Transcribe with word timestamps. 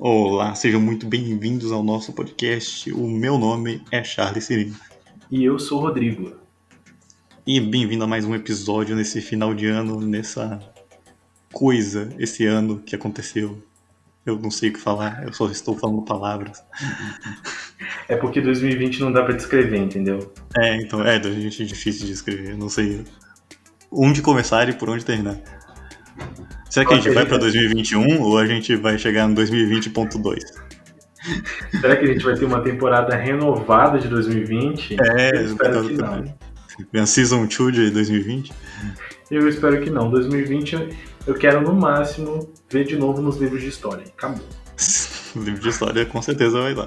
Olá, 0.00 0.54
sejam 0.54 0.80
muito 0.80 1.08
bem-vindos 1.08 1.72
ao 1.72 1.82
nosso 1.82 2.12
podcast. 2.12 2.92
O 2.92 3.08
meu 3.08 3.36
nome 3.36 3.82
é 3.90 4.04
Charles 4.04 4.44
Cirino. 4.44 4.76
E 5.28 5.42
eu 5.42 5.58
sou 5.58 5.78
o 5.78 5.80
Rodrigo. 5.80 6.36
E 7.44 7.58
bem-vindo 7.58 8.04
a 8.04 8.06
mais 8.06 8.24
um 8.24 8.32
episódio 8.32 8.94
nesse 8.94 9.20
final 9.20 9.52
de 9.52 9.66
ano, 9.66 10.00
nessa 10.00 10.60
coisa 11.52 12.14
esse 12.16 12.46
ano 12.46 12.78
que 12.78 12.94
aconteceu. 12.94 13.60
Eu 14.24 14.38
não 14.38 14.52
sei 14.52 14.68
o 14.68 14.74
que 14.74 14.78
falar, 14.78 15.24
eu 15.26 15.32
só 15.32 15.50
estou 15.50 15.76
falando 15.76 16.02
palavras. 16.02 16.62
É 18.08 18.16
porque 18.16 18.40
2020 18.40 19.00
não 19.00 19.10
dá 19.10 19.24
pra 19.24 19.34
descrever, 19.34 19.78
entendeu? 19.78 20.32
É, 20.56 20.76
então, 20.76 21.04
é, 21.04 21.18
2020 21.18 21.62
é 21.62 21.66
difícil 21.66 22.06
de 22.06 22.12
escrever, 22.12 22.50
eu 22.50 22.58
não 22.58 22.68
sei 22.68 23.04
onde 23.90 24.22
começar 24.22 24.68
e 24.68 24.74
por 24.74 24.88
onde 24.88 25.04
terminar. 25.04 25.57
Será 26.78 26.86
que 26.86 26.94
a 26.94 26.96
gente 26.96 27.10
vai 27.10 27.26
pra 27.26 27.38
2021 27.38 28.22
ou 28.22 28.38
a 28.38 28.46
gente 28.46 28.76
vai 28.76 28.96
chegar 28.96 29.26
no 29.26 29.34
2020.2? 29.34 30.38
Será 31.80 31.96
que 31.96 32.04
a 32.04 32.06
gente 32.06 32.24
vai 32.24 32.36
ter 32.36 32.44
uma 32.44 32.60
temporada 32.60 33.16
renovada 33.16 33.98
de 33.98 34.06
2020? 34.06 34.96
É, 35.00 35.36
eu 35.36 35.46
espero 35.46 35.88
que 35.88 35.94
não. 35.94 36.24
Vem 36.92 37.02
a 37.02 37.06
Season 37.06 37.46
2 37.46 37.74
de 37.74 37.90
2020? 37.90 38.52
Eu 39.28 39.48
espero 39.48 39.80
que 39.80 39.90
não. 39.90 40.08
2020 40.08 40.88
eu 41.26 41.34
quero 41.34 41.60
no 41.62 41.74
máximo 41.74 42.48
ver 42.70 42.84
de 42.84 42.94
novo 42.94 43.20
nos 43.20 43.38
livros 43.38 43.60
de 43.60 43.68
história. 43.68 44.04
Acabou. 44.16 44.46
O 45.34 45.40
livro 45.42 45.60
de 45.60 45.68
história 45.70 46.06
com 46.06 46.22
certeza 46.22 46.60
vai 46.60 46.76
dar. 46.76 46.86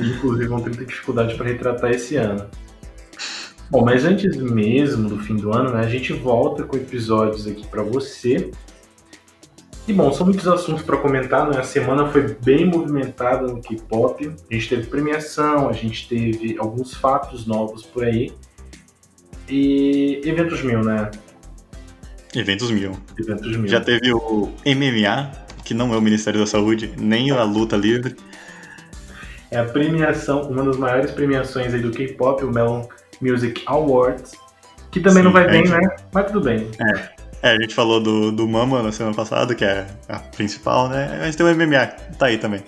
Inclusive 0.00 0.48
vão 0.48 0.60
ter 0.60 0.70
dificuldade 0.86 1.34
para 1.34 1.48
retratar 1.48 1.90
esse 1.90 2.16
ano. 2.16 2.46
Bom, 3.68 3.84
mas 3.84 4.06
antes 4.06 4.36
mesmo 4.36 5.06
do 5.06 5.18
fim 5.18 5.36
do 5.36 5.52
ano, 5.52 5.70
né, 5.70 5.80
a 5.80 5.88
gente 5.88 6.14
volta 6.14 6.64
com 6.64 6.78
episódios 6.78 7.46
aqui 7.46 7.66
para 7.66 7.82
você. 7.82 8.50
E 9.90 9.92
bom, 9.92 10.12
são 10.12 10.24
muitos 10.24 10.46
assuntos 10.46 10.84
para 10.84 10.96
comentar, 10.98 11.50
né? 11.50 11.58
A 11.58 11.64
semana 11.64 12.06
foi 12.06 12.36
bem 12.44 12.64
movimentada 12.64 13.48
no 13.48 13.60
K-pop. 13.60 14.32
A 14.48 14.54
gente 14.54 14.68
teve 14.68 14.86
premiação, 14.86 15.68
a 15.68 15.72
gente 15.72 16.08
teve 16.08 16.56
alguns 16.60 16.94
fatos 16.94 17.44
novos 17.44 17.82
por 17.82 18.04
aí. 18.04 18.32
E 19.48 20.20
eventos 20.24 20.62
mil, 20.62 20.80
né? 20.84 21.10
Eventos 22.36 22.70
mil. 22.70 22.92
Eventos 23.18 23.56
mil. 23.56 23.66
Já 23.66 23.80
teve 23.80 24.12
o 24.12 24.52
MMA, 24.64 25.32
que 25.64 25.74
não 25.74 25.92
é 25.92 25.96
o 25.96 26.00
Ministério 26.00 26.38
da 26.38 26.46
Saúde, 26.46 26.94
nem 26.96 27.32
a 27.32 27.42
luta 27.42 27.76
livre. 27.76 28.14
É 29.50 29.58
a 29.58 29.64
premiação, 29.64 30.42
uma 30.42 30.62
das 30.62 30.76
maiores 30.76 31.10
premiações 31.10 31.74
aí 31.74 31.82
do 31.82 31.90
K-pop, 31.90 32.44
o 32.44 32.52
Melon 32.52 32.86
Music 33.20 33.60
Awards, 33.66 34.34
que 34.92 35.00
também 35.00 35.18
Sim, 35.18 35.24
não 35.24 35.32
vai 35.32 35.50
bem, 35.50 35.64
né? 35.64 35.80
Mas 36.14 36.26
tudo 36.26 36.42
bem. 36.42 36.70
É, 36.80 37.19
a 37.42 37.60
gente 37.60 37.74
falou 37.74 38.00
do, 38.00 38.30
do 38.32 38.46
Mama 38.46 38.82
na 38.82 38.92
semana 38.92 39.14
passada, 39.14 39.54
que 39.54 39.64
é 39.64 39.86
a 40.08 40.18
principal, 40.18 40.88
né? 40.88 41.20
Gente 41.24 41.36
tem 41.36 41.46
o 41.46 41.54
MMA, 41.56 41.86
tá 42.18 42.26
aí 42.26 42.38
também. 42.38 42.62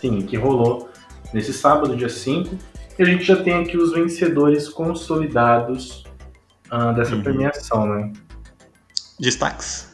Sim, 0.00 0.22
que 0.22 0.36
rolou 0.36 0.90
nesse 1.32 1.52
sábado, 1.52 1.96
dia 1.96 2.08
5. 2.08 2.56
E 2.98 3.02
a 3.02 3.06
gente 3.06 3.24
já 3.24 3.36
tem 3.36 3.54
aqui 3.54 3.76
os 3.76 3.92
vencedores 3.92 4.68
consolidados 4.68 6.04
ah, 6.70 6.92
dessa 6.92 7.14
Uhum. 7.14 7.22
premiação, 7.22 7.86
né? 7.86 8.12
Destaques. 9.18 9.90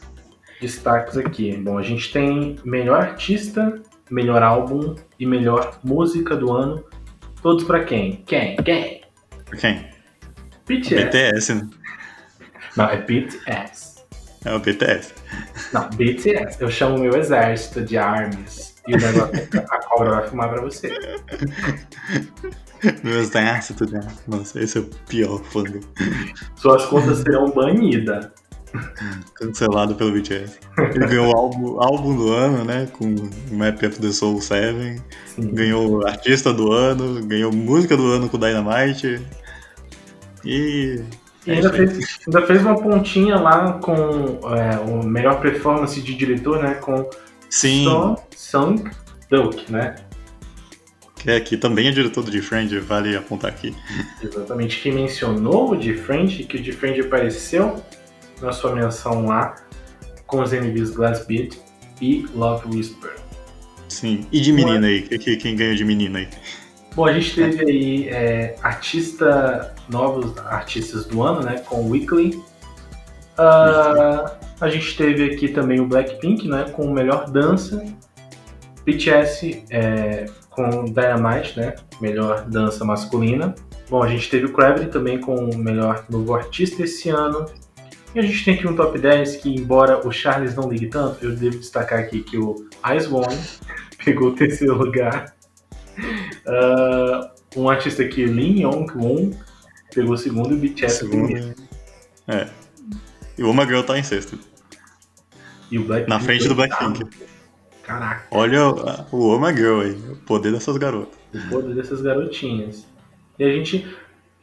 Destaques 0.61 1.17
aqui. 1.17 1.55
Bom, 1.57 1.77
a 1.77 1.81
gente 1.83 2.11
tem 2.11 2.57
melhor 2.65 3.01
artista, 3.01 3.81
melhor 4.09 4.43
álbum 4.43 4.95
e 5.17 5.25
melhor 5.25 5.79
música 5.83 6.35
do 6.35 6.51
ano. 6.51 6.83
Todos 7.41 7.63
pra 7.63 7.83
quem? 7.85 8.17
Quem? 8.25 8.57
Quem? 8.57 9.01
Quem? 9.59 9.87
BTS. 10.67 11.05
BTS, 11.05 11.53
né? 11.53 11.69
Não, 12.75 12.85
é 12.85 12.97
BTS. 12.97 13.88
É 14.49 14.55
o 14.55 14.59
BTS. 14.59 15.13
Não, 15.71 15.87
BTS. 15.91 16.59
Eu 16.59 16.71
chamo 16.71 16.97
meu 16.97 17.15
exército 17.15 17.83
de 17.83 17.99
armas. 17.99 18.73
E 18.87 18.95
o 18.95 18.97
negócio, 18.97 19.47
a 19.69 19.77
cobra 19.85 20.09
vai 20.09 20.27
fumar 20.27 20.49
pra 20.49 20.61
você. 20.61 20.91
Meu 23.03 23.19
exército, 23.19 23.85
né? 23.91 23.99
Nossa, 24.27 24.59
esse 24.59 24.79
é 24.79 24.81
o 24.81 24.85
pior 25.07 25.43
fã 25.43 25.63
Suas 26.55 26.83
contas 26.85 27.19
serão 27.19 27.51
banidas. 27.51 28.29
cancelado 29.35 29.93
pelo 29.93 30.13
BTS. 30.13 30.57
Ele 30.95 31.05
ganhou 31.05 31.31
o 31.31 31.37
álbum, 31.37 31.83
álbum 31.83 32.15
do 32.15 32.31
ano, 32.31 32.65
né? 32.65 32.87
Com 32.93 33.05
o 33.13 33.55
Map 33.55 33.83
of 33.83 33.99
the 33.99 34.11
Soul 34.11 34.41
7. 34.41 34.99
Sim. 35.27 35.53
Ganhou 35.53 36.07
artista 36.07 36.51
do 36.51 36.71
ano, 36.71 37.23
ganhou 37.23 37.51
música 37.51 37.95
do 37.95 38.07
ano 38.07 38.27
com 38.27 38.37
o 38.37 38.39
Dynamite. 38.39 39.21
E. 40.43 41.03
E 41.49 41.53
é 41.53 41.55
ainda 41.55 41.73
fez, 41.73 42.19
ainda 42.27 42.45
fez 42.45 42.61
uma 42.61 42.79
pontinha 42.81 43.35
lá 43.37 43.73
com 43.73 43.93
é, 44.55 44.79
o 44.79 45.03
melhor 45.03 45.39
performance 45.41 45.99
de 46.01 46.15
diretor, 46.15 46.61
né? 46.61 46.75
Com 46.75 47.09
Sim, 47.49 47.83
Song, 47.83 48.21
Song 48.35 48.83
Duk, 49.29 49.71
né? 49.71 49.95
que 51.15 51.29
aqui 51.31 51.57
também 51.57 51.89
é 51.89 51.91
diretor 51.91 52.23
do 52.23 52.41
Friend, 52.41 52.79
vale 52.79 53.15
apontar 53.17 53.51
aqui. 53.51 53.75
Exatamente. 54.23 54.79
Que 54.79 54.89
mencionou 54.89 55.71
o 55.71 55.75
de 55.75 55.93
Friend, 55.93 56.43
que 56.45 56.55
o 56.55 56.61
de 56.61 56.71
Friend 56.71 57.01
apareceu 57.01 57.83
na 58.41 58.53
sua 58.53 58.73
menção 58.73 59.25
lá 59.25 59.55
com 60.25 60.41
os 60.41 60.53
MVs 60.53 60.91
Glass 60.91 61.25
Beat 61.25 61.57
e 62.01 62.25
Love 62.33 62.69
Whisper. 62.73 63.11
Sim. 63.89 64.25
E 64.31 64.39
de 64.39 64.53
menina 64.53 64.87
aí? 64.87 65.01
Que- 65.01 65.17
que- 65.17 65.35
Quem 65.35 65.55
ganhou 65.57 65.75
de 65.75 65.83
menina 65.83 66.19
aí? 66.19 66.27
Bom, 66.99 67.05
a 67.05 67.13
gente 67.13 67.33
teve 67.33 67.63
aí 67.63 68.09
é, 68.09 68.55
artista, 68.61 69.73
novos 69.87 70.37
artistas 70.39 71.05
do 71.05 71.23
ano, 71.23 71.41
né? 71.41 71.59
Com 71.59 71.77
o 71.77 71.91
Weekly. 71.91 72.43
Ah, 73.37 74.35
a 74.59 74.67
gente 74.67 74.97
teve 74.97 75.23
aqui 75.31 75.47
também 75.47 75.79
o 75.79 75.87
Blackpink, 75.87 76.45
né? 76.49 76.65
Com 76.73 76.91
melhor 76.91 77.31
dança. 77.31 77.85
BTS 78.85 79.63
é, 79.69 80.25
com 80.49 80.83
Dynamite, 80.83 81.57
né? 81.57 81.73
Melhor 82.01 82.41
dança 82.49 82.83
masculina. 82.83 83.55
Bom, 83.89 84.03
a 84.03 84.09
gente 84.09 84.29
teve 84.29 84.47
o 84.47 84.51
Gravity 84.51 84.87
também 84.87 85.21
com 85.21 85.35
o 85.35 85.57
melhor 85.57 86.03
novo 86.09 86.35
artista 86.35 86.83
esse 86.83 87.09
ano. 87.09 87.45
E 88.13 88.19
a 88.19 88.21
gente 88.21 88.43
tem 88.43 88.55
aqui 88.55 88.67
um 88.67 88.75
top 88.75 88.99
10 88.99 89.37
que, 89.37 89.55
embora 89.55 90.05
o 90.05 90.11
Charles 90.11 90.53
não 90.53 90.69
ligue 90.69 90.87
tanto, 90.87 91.23
eu 91.23 91.33
devo 91.33 91.59
destacar 91.59 91.99
aqui 91.99 92.19
que 92.23 92.37
o 92.37 92.67
Ice 92.93 93.07
One 93.07 93.39
pegou 94.03 94.31
o 94.31 94.35
terceiro 94.35 94.77
lugar. 94.77 95.38
Ah, 96.47 97.31
um 97.55 97.69
artista 97.69 98.03
aqui, 98.03 98.25
Lin 98.25 98.61
Yong-won, 98.63 99.31
pegou 99.93 100.13
o 100.13 100.17
segundo 100.17 100.51
e 100.53 100.55
o 100.55 100.59
BTS. 100.59 100.99
Segundo. 100.99 101.55
É. 102.27 102.47
E 103.37 103.43
o 103.43 103.49
Uma 103.49 103.65
Girl 103.65 103.81
tá 103.81 103.97
em 103.97 104.03
sexto. 104.03 104.37
E 105.71 105.77
o 105.79 105.83
Blackpink 105.85 106.09
Na 106.09 106.19
frente 106.19 106.47
do 106.47 106.55
Blackpink. 106.55 107.05
Caraca, 107.83 108.23
Olha 108.31 108.67
o- 108.69 109.05
o 109.17 109.35
Uma 109.35 109.53
Girl 109.53 109.81
aí, 109.81 109.91
o 110.11 110.15
poder 110.17 110.51
dessas 110.51 110.77
garotas. 110.77 111.17
o 111.33 111.49
poder 111.49 111.73
dessas 111.75 112.01
garotinhas. 112.01 112.85
E 113.37 113.43
a 113.43 113.49
gente 113.51 113.87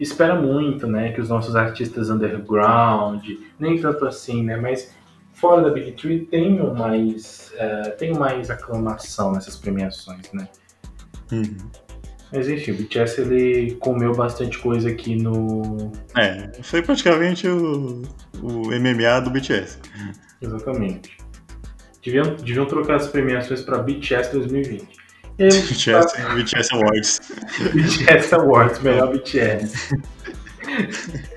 espera 0.00 0.34
muito, 0.40 0.86
né, 0.86 1.12
que 1.12 1.20
os 1.20 1.28
nossos 1.28 1.54
artistas 1.56 2.10
underground, 2.10 3.24
nem 3.58 3.80
tanto 3.80 4.04
assim, 4.06 4.42
né, 4.42 4.56
mas 4.56 4.90
fora 5.32 5.62
da 5.62 5.70
Big 5.70 5.92
Three 5.92 6.26
tenham 6.26 6.74
mais, 6.74 7.52
eh, 7.56 7.90
tenham 7.98 8.18
mais 8.18 8.50
aclamação 8.50 9.32
nessas 9.32 9.56
premiações, 9.56 10.30
né. 10.32 10.48
Uhum. 11.32 11.56
Mas 12.32 12.48
enfim, 12.48 12.72
o 12.72 12.74
BTS 12.76 13.20
ele 13.20 13.76
comeu 13.76 14.12
bastante 14.12 14.58
coisa 14.58 14.88
aqui 14.88 15.14
no. 15.16 15.92
É, 16.16 16.50
foi 16.62 16.82
praticamente 16.82 17.46
o, 17.48 18.02
o 18.42 18.66
MMA 18.78 19.20
do 19.22 19.30
BTS. 19.30 19.78
Exatamente. 20.42 21.16
Deviam, 22.04 22.34
deviam 22.36 22.66
trocar 22.66 22.96
as 22.96 23.06
premiações 23.08 23.62
para 23.62 23.78
BTS 23.78 24.32
2020. 24.32 24.88
E 25.38 25.44
aí, 25.44 25.48
BTS, 25.62 26.22
BTS 26.34 26.74
Awards. 26.74 27.20
BTS 27.74 28.34
Awards, 28.34 28.80
melhor 28.80 29.12
BTS. 29.12 29.94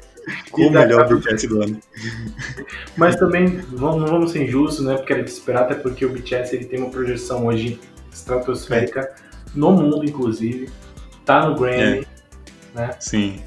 O 0.53 0.61
E 0.61 0.69
da- 0.71 0.81
melhor 0.81 1.07
BTS 1.07 1.47
do 1.47 1.63
ano. 1.63 1.79
Mas 2.95 3.15
também 3.15 3.47
vamos- 3.71 4.01
não 4.01 4.07
vamos 4.07 4.31
ser 4.31 4.43
injustos, 4.43 4.85
né? 4.85 4.95
Porque 4.95 5.13
era 5.13 5.23
de 5.23 5.29
esperar, 5.29 5.63
até 5.63 5.73
porque 5.75 6.05
o 6.05 6.09
BTS 6.09 6.55
ele 6.55 6.65
tem 6.65 6.79
uma 6.79 6.89
projeção 6.91 7.47
hoje 7.47 7.79
estratosférica 8.11 9.11
no 9.55 9.71
mundo, 9.71 10.03
inclusive. 10.03 10.69
Tá 11.25 11.47
no 11.47 11.55
Grammy, 11.55 12.07
né? 12.73 12.91
Sim. 12.99 13.41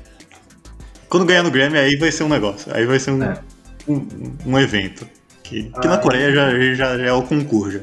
Quando 1.09 1.27
ganhar 1.27 1.43
no 1.43 1.51
Grammy, 1.51 1.79
aí 1.79 1.97
vai 1.97 2.11
ser 2.13 2.25
um 2.25 2.29
negócio. 2.29 2.75
Aí 2.75 2.87
vai 2.87 2.99
ser 2.99 3.11
um, 3.11 3.23
É. 3.23 3.41
um, 3.89 4.07
um 4.47 4.59
evento. 4.59 5.07
Que, 5.43 5.65
que 5.65 5.87
na 5.87 5.95
Ah, 5.95 5.99
Coreia 5.99 6.33
já, 6.33 6.51
já, 6.75 6.97
já 6.99 7.05
é 7.05 7.13
o 7.13 7.23
concurso. 7.23 7.73
já, 7.73 7.81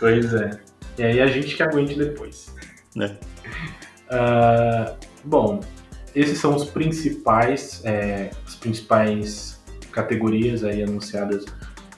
Pois 0.00 0.34
é. 0.34 0.50
E 0.98 1.02
aí 1.02 1.20
a 1.20 1.26
gente 1.26 1.54
que 1.56 1.62
aguente 1.62 1.96
depois. 1.96 2.52
Né? 2.94 3.16
Ah, 4.10 4.94
bom, 5.24 5.60
esses 6.14 6.38
são 6.38 6.54
os 6.54 6.66
principais, 6.66 7.80
é, 7.84 8.30
as 8.46 8.54
principais 8.54 9.60
categorias 9.90 10.62
aí 10.62 10.82
anunciadas 10.82 11.44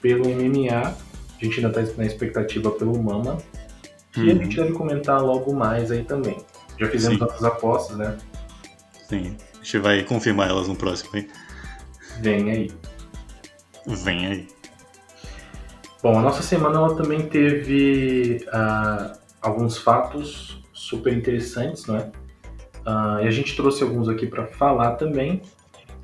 pelo 0.00 0.24
MMA. 0.28 0.94
A 1.40 1.44
gente 1.44 1.62
ainda 1.64 1.80
está 1.80 1.96
na 1.98 2.06
expectativa 2.06 2.70
pelo 2.70 2.96
Mama. 3.02 3.38
E 4.16 4.30
a 4.30 4.34
Uhum. 4.34 4.42
gente 4.44 4.56
deve 4.56 4.72
comentar 4.72 5.20
logo 5.22 5.52
mais 5.54 5.90
aí 5.90 6.04
também. 6.04 6.38
Já 6.78 6.88
fizemos 6.88 7.18
Sim. 7.18 7.24
nossas 7.24 7.44
apostas, 7.44 7.96
né? 7.96 8.16
Sim. 9.08 9.36
A 9.54 9.64
gente 9.64 9.78
vai 9.78 10.02
confirmar 10.02 10.48
elas 10.48 10.68
no 10.68 10.76
próximo, 10.76 11.10
hein? 11.16 11.28
Vem 12.20 12.50
aí. 12.50 12.70
Vem 13.86 14.26
aí. 14.26 14.48
Bom, 16.02 16.18
a 16.18 16.22
nossa 16.22 16.42
semana 16.42 16.76
ela 16.78 16.94
também 16.94 17.22
teve 17.28 18.44
uh, 18.48 19.18
alguns 19.40 19.76
fatos 19.78 20.62
super 20.72 21.12
interessantes, 21.16 21.86
né? 21.86 22.10
Uh, 22.86 23.24
e 23.24 23.26
a 23.26 23.30
gente 23.30 23.56
trouxe 23.56 23.82
alguns 23.82 24.08
aqui 24.08 24.26
para 24.26 24.46
falar 24.46 24.92
também. 24.92 25.42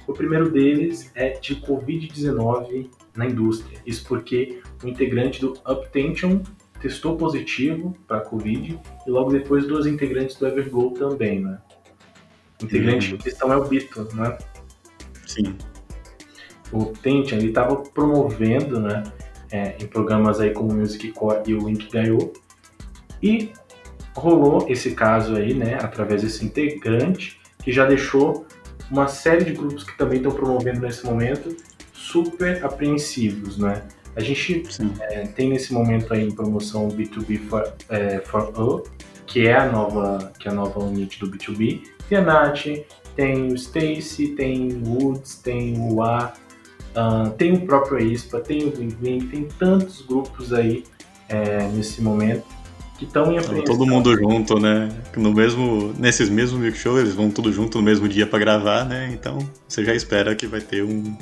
O 0.07 0.13
primeiro 0.13 0.51
deles 0.51 1.11
é 1.15 1.31
de 1.31 1.55
Covid-19 1.57 2.91
na 3.15 3.27
indústria. 3.27 3.79
Isso 3.87 4.05
porque 4.07 4.61
o 4.83 4.89
integrante 4.89 5.41
do 5.41 5.53
Uptension 5.69 6.41
testou 6.83 7.17
positivo 7.17 7.97
para 8.09 8.21
Covid 8.21 8.79
e 9.07 9.11
logo 9.11 9.31
depois 9.31 9.67
duas 9.67 9.87
integrantes 9.87 10.37
do 10.37 10.47
Everglow 10.49 10.91
também, 10.91 11.41
né? 11.41 11.59
Integrante 12.61 13.11
uhum. 13.11 13.15
em 13.15 13.19
questão 13.19 13.53
é 13.53 13.57
o 13.57 13.65
Bito, 13.65 14.09
né? 14.15 14.37
Sim. 15.25 15.57
O 16.73 16.83
Uptension, 16.83 17.39
ele 17.39 17.49
estava 17.49 17.77
promovendo, 17.77 18.81
né, 18.81 19.05
é, 19.51 19.77
em 19.81 19.87
programas 19.87 20.41
aí 20.41 20.51
como 20.51 20.73
o 20.73 20.75
Music 20.75 21.13
Core 21.13 21.43
e 21.47 21.55
o 21.55 21.69
Inkigayo, 21.69 22.33
e 23.23 23.53
rolou 24.17 24.67
esse 24.69 24.93
caso 24.93 25.37
aí, 25.37 25.55
né, 25.55 25.75
através 25.81 26.23
desse 26.23 26.45
integrante, 26.45 27.41
que 27.63 27.71
já 27.71 27.87
deixou 27.87 28.47
uma 28.91 29.07
série 29.07 29.45
de 29.45 29.53
grupos 29.53 29.85
que 29.85 29.97
também 29.97 30.17
estão 30.17 30.33
promovendo 30.33 30.81
nesse 30.81 31.05
momento 31.05 31.55
super 31.93 32.65
apreensivos, 32.65 33.57
né? 33.57 33.83
A 34.15 34.21
gente 34.21 34.63
é, 35.01 35.27
tem 35.27 35.49
nesse 35.49 35.73
momento 35.73 36.13
aí 36.13 36.25
em 36.25 36.31
promoção 36.31 36.89
o 36.89 36.93
B2B 36.93 37.49
for, 37.49 37.73
é, 37.89 38.21
for 38.21 38.85
que 39.27 39.47
é 39.47 39.57
a 39.57 39.71
nova 39.71 40.33
que 40.39 40.49
é 40.49 40.51
a 40.51 40.55
nova 40.55 40.81
unidade 40.81 41.19
do 41.19 41.31
B2B. 41.31 41.83
Tem 42.09 42.19
a 42.19 42.21
Nath, 42.21 42.67
tem 43.17 43.53
o 43.53 43.55
Stacy, 43.55 44.29
tem 44.29 44.73
o 44.73 44.89
Woods, 44.89 45.37
tem 45.37 45.79
o 45.79 46.03
A, 46.03 46.35
uh, 46.97 47.31
tem 47.31 47.55
o 47.55 47.61
próprio 47.67 47.99
ISPA, 47.99 48.41
tem 48.41 48.65
o 48.65 48.73
Wing 49.03 49.27
tem 49.29 49.49
tantos 49.59 50.03
grupos 50.03 50.53
aí 50.53 50.85
é, 51.29 51.67
nesse 51.69 52.03
momento 52.03 52.45
que 52.99 53.05
estão 53.05 53.33
em 53.33 53.39
apreensão. 53.39 53.65
Todo 53.77 53.87
mundo 53.87 54.15
junto, 54.17 54.61
né? 54.61 54.89
No 55.17 55.33
mesmo, 55.33 55.93
nesses 55.99 56.29
mesmos 56.29 56.61
milk 56.61 56.77
show, 56.77 56.99
eles 56.99 57.15
vão 57.15 57.31
tudo 57.31 57.53
junto 57.53 57.79
no 57.79 57.85
mesmo 57.85 58.09
dia 58.09 58.27
para 58.27 58.39
gravar, 58.39 58.85
né? 58.85 59.11
Então 59.13 59.39
você 59.67 59.85
já 59.85 59.95
espera 59.95 60.35
que 60.35 60.47
vai 60.47 60.61
ter 60.61 60.85
um. 60.85 61.17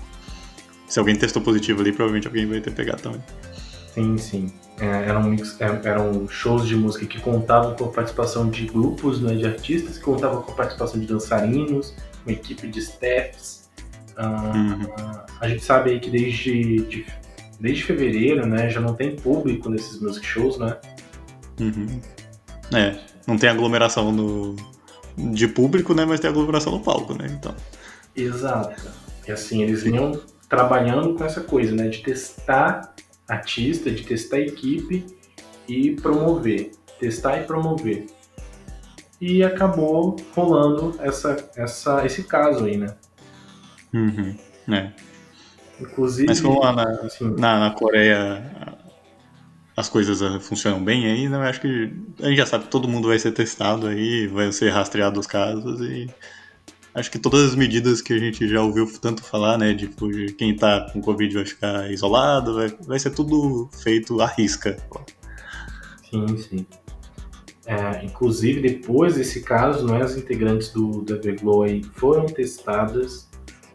Se 0.90 0.98
alguém 0.98 1.14
testou 1.14 1.40
positivo 1.40 1.81
ali, 1.81 1.92
provavelmente 1.92 2.26
alguém 2.26 2.46
vai 2.46 2.60
ter 2.60 2.72
pegado 2.72 3.00
também. 3.00 3.22
Sim, 3.94 4.19
sim. 4.19 4.52
É, 4.81 4.87
eram, 4.87 5.32
é, 5.32 5.88
eram 5.88 6.28
shows 6.28 6.66
de 6.66 6.75
música 6.75 7.06
que 7.06 7.20
contavam 7.20 7.76
com 7.76 7.84
a 7.84 7.88
participação 7.88 8.50
de 8.50 8.66
grupos 8.66 9.20
né, 9.20 9.37
de 9.37 9.46
artistas, 9.46 9.98
que 9.98 10.04
contavam 10.04 10.42
com 10.42 10.50
a 10.50 10.54
participação 10.56 10.98
de 10.98 11.06
dançarinos, 11.06 11.94
uma 12.26 12.32
equipe 12.32 12.66
de 12.66 12.81
staffs. 12.81 13.70
Uh, 14.19 14.56
uhum. 14.56 15.20
A 15.40 15.48
gente 15.48 15.64
sabe 15.64 15.90
aí 15.90 16.00
que 16.00 16.10
desde, 16.10 16.81
de, 16.82 17.06
desde 17.60 17.84
fevereiro 17.84 18.44
né, 18.44 18.69
já 18.69 18.81
não 18.81 18.94
tem 18.94 19.14
público 19.14 19.70
nesses 19.70 20.00
music 20.00 20.26
shows, 20.26 20.58
né? 20.58 20.76
Uhum. 21.60 22.00
É, 22.75 22.98
não 23.28 23.38
tem 23.38 23.48
aglomeração 23.48 24.10
no, 24.10 24.56
de 25.16 25.46
público, 25.46 25.94
né? 25.94 26.04
Mas 26.04 26.19
tem 26.19 26.28
aglomeração 26.28 26.72
no 26.72 26.81
palco, 26.81 27.14
né? 27.14 27.28
Então. 27.31 27.54
Exato. 28.16 28.90
E 29.28 29.31
assim, 29.31 29.62
eles 29.62 29.84
vinham 29.84 30.20
trabalhando 30.50 31.14
com 31.14 31.25
essa 31.25 31.41
coisa, 31.41 31.75
né? 31.75 31.88
De 31.88 32.02
testar 32.02 32.93
artista, 33.26 33.91
de 33.91 34.02
testar 34.02 34.41
equipe 34.41 35.06
e 35.67 35.93
promover. 35.93 36.73
Testar 36.99 37.38
e 37.38 37.44
promover. 37.44 38.06
E 39.20 39.44
acabou 39.44 40.17
rolando 40.35 40.97
essa, 41.00 41.50
essa, 41.56 42.05
esse 42.05 42.25
caso 42.25 42.64
aí, 42.64 42.76
né? 42.76 42.94
Uhum. 43.94 44.37
É. 44.75 44.93
Inclusive. 45.81 46.26
Mas 46.26 46.41
como 46.41 46.61
lá 46.61 46.73
na, 46.73 46.82
assim, 46.82 47.31
na, 47.38 47.61
na 47.61 47.70
Coreia 47.70 48.43
as 49.76 49.88
coisas 49.88 50.20
eh, 50.20 50.38
funcionam 50.41 50.82
bem 50.82 51.06
aí, 51.06 51.29
né? 51.29 51.37
Eu 51.37 51.43
acho 51.43 51.61
que 51.61 51.93
a 52.20 52.26
gente 52.26 52.37
já 52.37 52.47
sabe 52.47 52.64
que 52.64 52.70
todo 52.70 52.88
mundo 52.88 53.08
vai 53.08 53.19
ser 53.19 53.32
testado 53.32 53.87
aí, 53.87 54.26
vai 54.26 54.52
ser 54.52 54.70
rastreado 54.70 55.19
os 55.19 55.26
casos 55.26 55.81
e 55.81 56.08
acho 56.94 57.10
que 57.10 57.19
todas 57.19 57.50
as 57.50 57.54
medidas 57.54 58.00
que 58.00 58.12
a 58.12 58.19
gente 58.19 58.48
já 58.48 58.62
ouviu 58.62 58.90
tanto 59.00 59.22
falar, 59.22 59.58
né, 59.58 59.72
de 59.72 59.88
quem 60.37 60.54
tá 60.54 60.90
com 60.92 61.00
Covid 61.00 61.34
vai 61.34 61.44
ficar 61.46 61.90
isolado, 61.90 62.54
vai, 62.54 62.75
vai 62.87 62.98
ser 62.98 63.10
tudo 63.10 63.69
feito 63.82 64.20
à 64.20 64.26
risca. 64.26 64.76
Sim, 66.10 66.38
sim. 66.38 66.66
É, 67.66 68.04
inclusive, 68.04 68.60
depois 68.60 69.14
desse 69.14 69.42
caso, 69.42 69.87
né, 69.87 70.02
as 70.02 70.16
integrantes 70.16 70.72
do, 70.72 71.02
do 71.02 71.14
Everglow 71.14 71.62
aí 71.62 71.82
foram 71.94 72.26
testadas, 72.26 73.28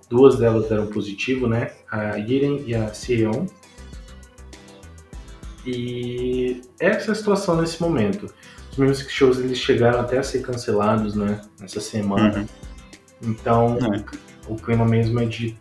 duas 0.09 0.37
delas 0.37 0.67
deram 0.67 0.87
positivo, 0.87 1.47
né, 1.47 1.71
a 1.89 2.15
Yiren 2.17 2.63
e 2.65 2.75
a 2.75 2.93
Seon, 2.93 3.45
e 5.65 6.61
essa 6.79 7.09
é 7.09 7.11
a 7.11 7.15
situação 7.15 7.59
nesse 7.59 7.81
momento. 7.81 8.31
Os 8.71 8.77
music 8.77 9.11
shows 9.11 9.39
eles 9.39 9.57
chegaram 9.57 9.99
até 9.99 10.19
a 10.19 10.23
ser 10.23 10.41
cancelados, 10.41 11.15
né? 11.15 11.41
Nessa 11.59 11.79
semana. 11.79 12.39
Uhum. 12.39 12.47
Então, 13.21 13.77
é. 13.77 14.03
o 14.47 14.55
clima 14.55 14.85
mesmo 14.85 15.19
é 15.19 15.25
de, 15.25 15.57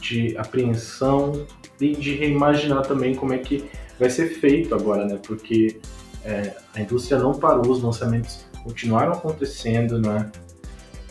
de 0.00 0.36
apreensão 0.36 1.46
e 1.80 1.94
de 1.94 2.14
reimaginar 2.14 2.86
também 2.86 3.14
como 3.14 3.32
é 3.32 3.38
que 3.38 3.64
vai 3.98 4.10
ser 4.10 4.28
feito 4.40 4.74
agora, 4.74 5.06
né? 5.06 5.18
Porque 5.26 5.78
é, 6.24 6.54
a 6.74 6.80
indústria 6.80 7.18
não 7.18 7.34
parou, 7.34 7.70
os 7.70 7.82
lançamentos 7.82 8.44
continuaram 8.62 9.12
acontecendo, 9.12 10.00
né? 10.00 10.30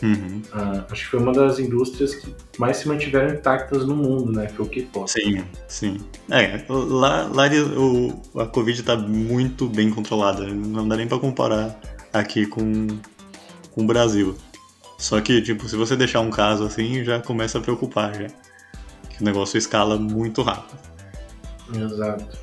Uhum. 0.02 0.42
Uh, 0.52 0.84
acho 0.90 1.04
que 1.04 1.10
foi 1.10 1.20
uma 1.20 1.32
das 1.32 1.58
indústrias 1.58 2.14
que 2.14 2.34
mais 2.58 2.76
se 2.76 2.88
mantiveram 2.88 3.34
intactas 3.34 3.86
no 3.86 3.96
mundo, 3.96 4.30
né? 4.30 4.48
Foi 4.48 4.66
o 4.66 4.68
K-pop. 4.68 5.10
Sim, 5.10 5.42
sim. 5.68 5.98
É, 6.30 6.64
lá, 6.68 7.30
lá 7.32 7.48
o, 7.78 8.40
a 8.40 8.46
Covid 8.46 8.78
está 8.78 8.94
muito 8.94 9.66
bem 9.66 9.90
controlada. 9.90 10.46
Não 10.46 10.86
dá 10.86 10.96
nem 10.96 11.08
para 11.08 11.18
comparar 11.18 11.80
aqui 12.12 12.46
com, 12.46 12.86
com 13.70 13.82
o 13.84 13.86
Brasil. 13.86 14.36
Só 14.98 15.20
que, 15.20 15.42
tipo, 15.42 15.68
se 15.68 15.76
você 15.76 15.96
deixar 15.96 16.20
um 16.20 16.30
caso 16.30 16.64
assim, 16.64 17.04
já 17.04 17.20
começa 17.20 17.58
a 17.58 17.60
preocupar, 17.60 18.14
já. 18.14 18.28
Que 19.10 19.22
o 19.22 19.24
negócio 19.24 19.58
escala 19.58 19.98
muito 19.98 20.42
rápido. 20.42 20.78
Exato. 21.74 22.38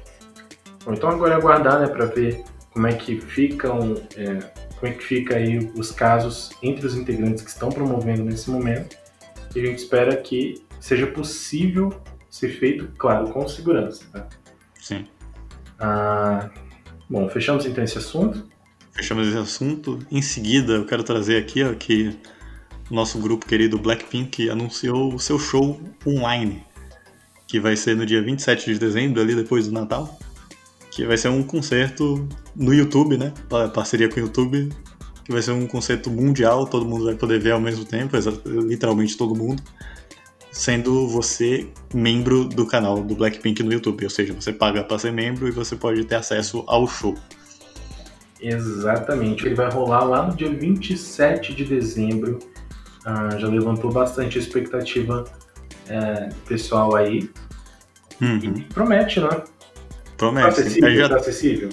Bom, 0.85 0.93
então 0.93 1.09
agora 1.09 1.33
é 1.33 1.37
aguardar, 1.37 1.79
né, 1.79 1.87
para 1.87 2.05
ver 2.05 2.43
como 2.71 2.87
é 2.87 2.93
que 2.93 3.19
ficam 3.21 3.95
é, 4.17 4.51
como 4.79 4.91
é 4.91 4.97
que 4.97 5.03
fica 5.03 5.37
aí 5.37 5.71
os 5.77 5.91
casos 5.91 6.51
entre 6.61 6.85
os 6.85 6.95
integrantes 6.95 7.41
que 7.41 7.49
estão 7.49 7.69
promovendo 7.69 8.25
nesse 8.25 8.49
momento. 8.49 8.97
E 9.55 9.61
a 9.61 9.65
gente 9.65 9.79
espera 9.79 10.15
que 10.17 10.65
seja 10.79 11.07
possível 11.07 12.01
ser 12.29 12.49
feito, 12.49 12.89
claro, 12.97 13.29
com 13.29 13.47
segurança. 13.47 14.03
Tá? 14.11 14.27
Sim. 14.75 15.07
Ah, 15.79 16.49
bom, 17.09 17.29
fechamos 17.29 17.65
então 17.65 17.83
esse 17.83 17.97
assunto. 17.97 18.45
Fechamos 18.91 19.27
esse 19.27 19.37
assunto. 19.37 19.99
Em 20.11 20.21
seguida, 20.21 20.73
eu 20.73 20.85
quero 20.85 21.03
trazer 21.03 21.37
aqui 21.37 21.63
ó, 21.63 21.73
que 21.73 22.19
nosso 22.89 23.19
grupo 23.19 23.45
querido 23.45 23.77
Blackpink 23.77 24.49
anunciou 24.49 25.13
o 25.13 25.19
seu 25.19 25.39
show 25.39 25.79
online, 26.05 26.63
que 27.47 27.59
vai 27.59 27.75
ser 27.75 27.95
no 27.95 28.05
dia 28.05 28.21
27 28.21 28.73
de 28.73 28.79
dezembro, 28.79 29.21
ali 29.21 29.35
depois 29.35 29.67
do 29.67 29.73
Natal 29.73 30.17
que 30.95 31.05
vai 31.05 31.17
ser 31.17 31.29
um 31.29 31.41
concerto 31.41 32.27
no 32.55 32.73
YouTube, 32.73 33.17
né? 33.17 33.33
Parceria 33.73 34.07
com 34.07 34.17
o 34.17 34.19
YouTube, 34.19 34.69
que 35.25 35.31
vai 35.31 35.41
ser 35.41 35.51
um 35.51 35.65
concerto 35.65 36.09
mundial, 36.11 36.67
todo 36.67 36.85
mundo 36.85 37.05
vai 37.05 37.15
poder 37.15 37.39
ver 37.39 37.51
ao 37.51 37.59
mesmo 37.59 37.83
tempo, 37.83 38.15
literalmente 38.45 39.17
todo 39.17 39.35
mundo, 39.35 39.61
sendo 40.51 41.07
você 41.07 41.67
membro 41.93 42.45
do 42.45 42.67
canal 42.67 43.01
do 43.01 43.15
Blackpink 43.15 43.63
no 43.63 43.73
YouTube, 43.73 44.03
ou 44.03 44.09
seja, 44.09 44.33
você 44.33 44.53
paga 44.53 44.83
para 44.83 44.99
ser 44.99 45.11
membro 45.11 45.47
e 45.47 45.51
você 45.51 45.75
pode 45.75 46.03
ter 46.05 46.15
acesso 46.15 46.63
ao 46.67 46.87
show. 46.87 47.15
Exatamente, 48.39 49.47
ele 49.47 49.55
vai 49.55 49.71
rolar 49.71 50.03
lá 50.03 50.27
no 50.27 50.35
dia 50.35 50.51
27 50.51 51.55
de 51.55 51.65
dezembro. 51.65 52.37
Ah, 53.05 53.37
já 53.37 53.47
levantou 53.47 53.91
bastante 53.91 54.39
expectativa 54.39 55.25
é, 55.87 56.29
pessoal 56.47 56.95
aí. 56.95 57.29
Uhum. 58.21 58.55
E 58.57 58.61
promete, 58.73 59.19
né? 59.19 59.29
Promete. 60.17 60.47
Tá 60.47 60.61
acessível, 60.61 60.95
já... 60.95 61.09
tá 61.09 61.15
acessível? 61.17 61.69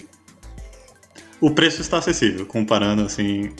O 1.40 1.50
preço 1.50 1.80
está 1.80 1.98
acessível, 1.98 2.44
comparando 2.44 3.02
assim, 3.02 3.50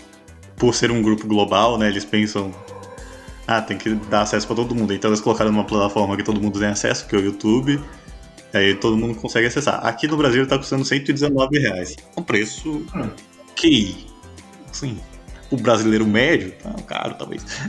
por 0.56 0.74
ser 0.74 0.90
um 0.90 1.00
grupo 1.00 1.26
global, 1.26 1.78
né? 1.78 1.88
Eles 1.88 2.04
pensam, 2.04 2.52
ah, 3.46 3.62
tem 3.62 3.78
que 3.78 3.94
dar 3.94 4.22
acesso 4.22 4.46
para 4.46 4.56
todo 4.56 4.74
mundo. 4.74 4.92
Então 4.92 5.10
eles 5.10 5.20
colocaram 5.20 5.50
numa 5.50 5.64
plataforma 5.64 6.16
que 6.16 6.22
todo 6.22 6.40
mundo 6.40 6.58
tem 6.58 6.68
acesso, 6.68 7.06
que 7.06 7.14
é 7.14 7.18
o 7.18 7.22
YouTube. 7.22 7.80
Aí 8.52 8.74
todo 8.74 8.96
mundo 8.96 9.14
consegue 9.14 9.46
acessar. 9.46 9.84
Aqui 9.86 10.06
no 10.06 10.16
Brasil 10.16 10.42
ele 10.42 10.48
tá 10.48 10.58
custando 10.58 10.84
119 10.84 11.58
reais. 11.58 11.96
Um 12.16 12.22
preço 12.22 12.84
hum. 12.94 13.10
que, 13.54 14.06
assim, 14.70 14.98
o 15.50 15.56
brasileiro 15.56 16.06
médio, 16.06 16.52
tá 16.62 16.72
caro 16.86 17.14
talvez. 17.14 17.44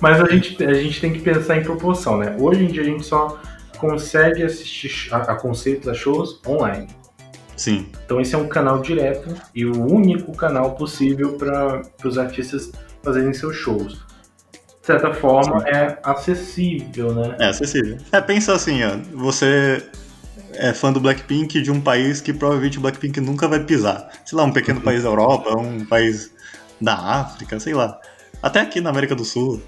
Mas 0.00 0.20
a 0.20 0.26
gente, 0.26 0.62
a 0.62 0.74
gente 0.74 1.00
tem 1.00 1.12
que 1.12 1.20
pensar 1.20 1.56
em 1.56 1.62
proporção, 1.62 2.18
né? 2.18 2.36
Hoje 2.38 2.64
em 2.64 2.66
dia 2.68 2.82
a 2.82 2.84
gente 2.84 3.04
só 3.04 3.40
consegue 3.78 4.42
assistir 4.42 5.08
a, 5.12 5.18
a 5.18 5.34
conceitos, 5.34 5.88
a 5.88 5.94
shows 5.94 6.40
online. 6.46 6.86
Sim. 7.56 7.88
Então 8.04 8.20
esse 8.20 8.34
é 8.34 8.38
um 8.38 8.48
canal 8.48 8.80
direto 8.80 9.34
e 9.54 9.64
o 9.64 9.86
único 9.86 10.36
canal 10.36 10.74
possível 10.74 11.32
para 11.38 11.82
os 12.04 12.18
artistas 12.18 12.70
fazerem 13.02 13.32
seus 13.32 13.56
shows. 13.56 14.04
de 14.80 14.86
certa 14.86 15.12
forma, 15.14 15.60
Sim. 15.60 15.66
é 15.68 15.98
acessível, 16.02 17.14
né? 17.14 17.36
É 17.40 17.46
acessível. 17.46 17.96
É, 18.12 18.20
pensa 18.20 18.52
assim, 18.52 18.84
ó, 18.84 18.98
você 19.14 19.82
é 20.58 20.72
fã 20.72 20.92
do 20.92 21.00
Blackpink 21.00 21.60
de 21.60 21.70
um 21.70 21.80
país 21.80 22.20
que 22.20 22.32
provavelmente 22.32 22.78
o 22.78 22.80
Blackpink 22.80 23.20
nunca 23.20 23.48
vai 23.48 23.62
pisar. 23.64 24.10
Sei 24.24 24.36
lá, 24.36 24.44
um 24.44 24.52
pequeno 24.52 24.80
país 24.80 25.02
da 25.02 25.08
Europa, 25.08 25.58
um 25.58 25.84
país 25.84 26.32
da 26.80 26.94
África, 26.94 27.58
sei 27.60 27.74
lá. 27.74 27.98
Até 28.42 28.60
aqui 28.60 28.80
na 28.80 28.90
América 28.90 29.14
do 29.14 29.24
Sul. 29.24 29.62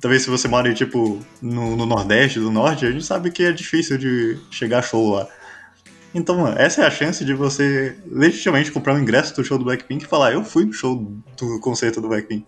Talvez 0.00 0.22
se 0.22 0.30
você 0.30 0.46
mora, 0.46 0.72
tipo, 0.72 1.18
no, 1.42 1.76
no 1.76 1.84
Nordeste, 1.84 2.38
do 2.38 2.50
Norte, 2.50 2.86
a 2.86 2.90
gente 2.90 3.04
sabe 3.04 3.30
que 3.30 3.42
é 3.42 3.52
difícil 3.52 3.98
de 3.98 4.38
chegar 4.50 4.82
show 4.82 5.14
lá. 5.14 5.26
Então, 6.14 6.46
essa 6.48 6.82
é 6.82 6.86
a 6.86 6.90
chance 6.90 7.24
de 7.24 7.34
você 7.34 7.98
legitimamente 8.06 8.72
comprar 8.72 8.94
um 8.94 8.98
ingresso 8.98 9.34
do 9.34 9.44
show 9.44 9.58
do 9.58 9.64
Blackpink 9.64 10.04
e 10.04 10.08
falar, 10.08 10.32
eu 10.32 10.44
fui 10.44 10.64
no 10.64 10.72
show 10.72 10.96
do 11.36 11.60
concerto 11.60 12.00
do 12.00 12.08
Blackpink. 12.08 12.46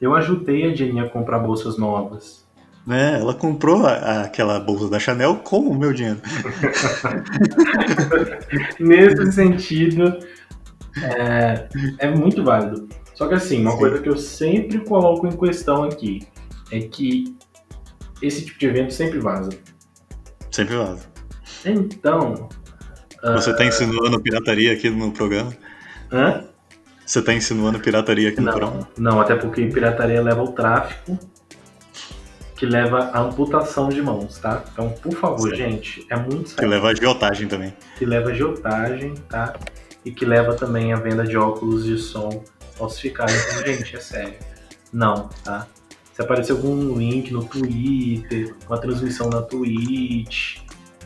Eu 0.00 0.14
ajudei 0.14 0.70
a 0.70 0.74
Jenny 0.74 1.00
a 1.00 1.08
comprar 1.08 1.38
bolsas 1.38 1.76
novas. 1.76 2.46
É, 2.90 3.20
ela 3.20 3.34
comprou 3.34 3.86
a, 3.86 4.22
aquela 4.22 4.58
bolsa 4.58 4.88
da 4.88 4.98
Chanel 4.98 5.36
com 5.36 5.60
o 5.60 5.78
meu 5.78 5.92
dinheiro. 5.92 6.20
Nesse 8.80 9.32
sentido, 9.32 10.18
é, 11.02 11.68
é, 11.98 12.10
muito 12.10 12.42
válido. 12.42 12.88
Só 13.14 13.28
que 13.28 13.34
assim, 13.34 13.60
uma 13.60 13.72
Sim. 13.72 13.78
coisa 13.78 13.98
que 14.00 14.08
eu 14.08 14.16
sempre 14.16 14.78
coloco 14.80 15.26
em 15.26 15.36
questão 15.36 15.84
aqui 15.84 16.26
é 16.70 16.80
que 16.80 17.36
esse 18.22 18.44
tipo 18.44 18.58
de 18.58 18.66
evento 18.66 18.94
sempre 18.94 19.18
vaza. 19.18 19.50
Sempre 20.50 20.76
vaza. 20.76 21.06
Então. 21.64 22.48
Você 23.22 23.50
está 23.50 23.64
uh... 23.64 23.66
insinuando 23.66 24.20
pirataria 24.20 24.72
aqui 24.72 24.88
no 24.88 25.12
programa? 25.12 25.52
Hã? 26.12 26.44
Você 27.04 27.18
está 27.20 27.34
insinuando 27.34 27.80
pirataria 27.80 28.28
aqui 28.28 28.40
não, 28.40 28.52
no 28.52 28.58
programa? 28.58 28.88
Não, 28.96 29.20
até 29.20 29.34
porque 29.34 29.66
pirataria 29.66 30.22
leva 30.22 30.40
ao 30.40 30.48
tráfico, 30.48 31.18
que 32.58 32.66
leva 32.66 33.10
à 33.12 33.20
amputação 33.20 33.88
de 33.88 34.02
mãos, 34.02 34.38
tá? 34.38 34.64
Então, 34.72 34.90
por 34.90 35.14
favor, 35.14 35.54
gente, 35.54 36.04
é 36.10 36.16
muito 36.16 36.48
sério. 36.48 36.64
Que 36.64 36.66
leva 36.66 36.88
a 36.88 36.90
agiotagem 36.90 37.46
também. 37.46 37.72
Que 37.96 38.04
leva 38.04 38.30
a 38.30 38.32
agiotagem, 38.32 39.14
tá? 39.28 39.54
E 40.04 40.10
que 40.10 40.24
leva 40.24 40.54
também 40.54 40.92
a 40.92 40.96
venda 40.96 41.24
de 41.24 41.36
óculos 41.36 41.84
de 41.84 41.96
som 41.96 42.42
falsificados. 42.76 43.32
Então, 43.32 43.62
gente, 43.72 43.96
é 43.96 44.00
sério. 44.00 44.34
Não, 44.92 45.28
tá? 45.44 45.68
Se 46.12 46.20
aparecer 46.20 46.50
algum 46.50 46.98
link 46.98 47.32
no 47.32 47.44
Twitter, 47.44 48.52
uma 48.66 48.76
transmissão 48.76 49.30
na 49.30 49.40
Twitch, 49.40 50.58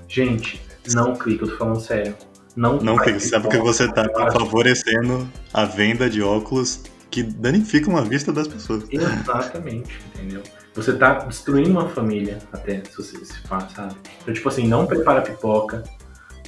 Gente, 0.08 0.60
não 0.92 1.14
clica, 1.14 1.44
eu 1.44 1.50
tô 1.50 1.56
falando 1.56 1.80
sério. 1.80 2.14
Não, 2.54 2.78
não 2.78 2.96
clica, 2.96 3.18
sabe 3.18 3.48
que 3.48 3.56
você 3.56 3.90
tá 3.90 4.06
favorecendo 4.30 5.26
a 5.54 5.64
venda 5.64 6.08
de 6.08 6.20
óculos 6.20 6.82
que 7.10 7.22
danificam 7.22 7.96
a 7.96 8.02
vista 8.02 8.30
das 8.30 8.46
pessoas. 8.46 8.84
Exatamente, 8.90 9.98
entendeu? 10.14 10.42
Você 10.74 10.94
tá 10.94 11.14
destruindo 11.14 11.70
uma 11.70 11.88
família 11.88 12.38
até, 12.52 12.82
se 12.84 12.96
você 12.96 13.24
se 13.24 13.38
faz, 13.42 13.72
sabe? 13.72 13.94
Então, 14.22 14.32
tipo 14.32 14.48
assim, 14.48 14.66
não 14.66 14.86
prepara 14.86 15.20
pipoca, 15.20 15.84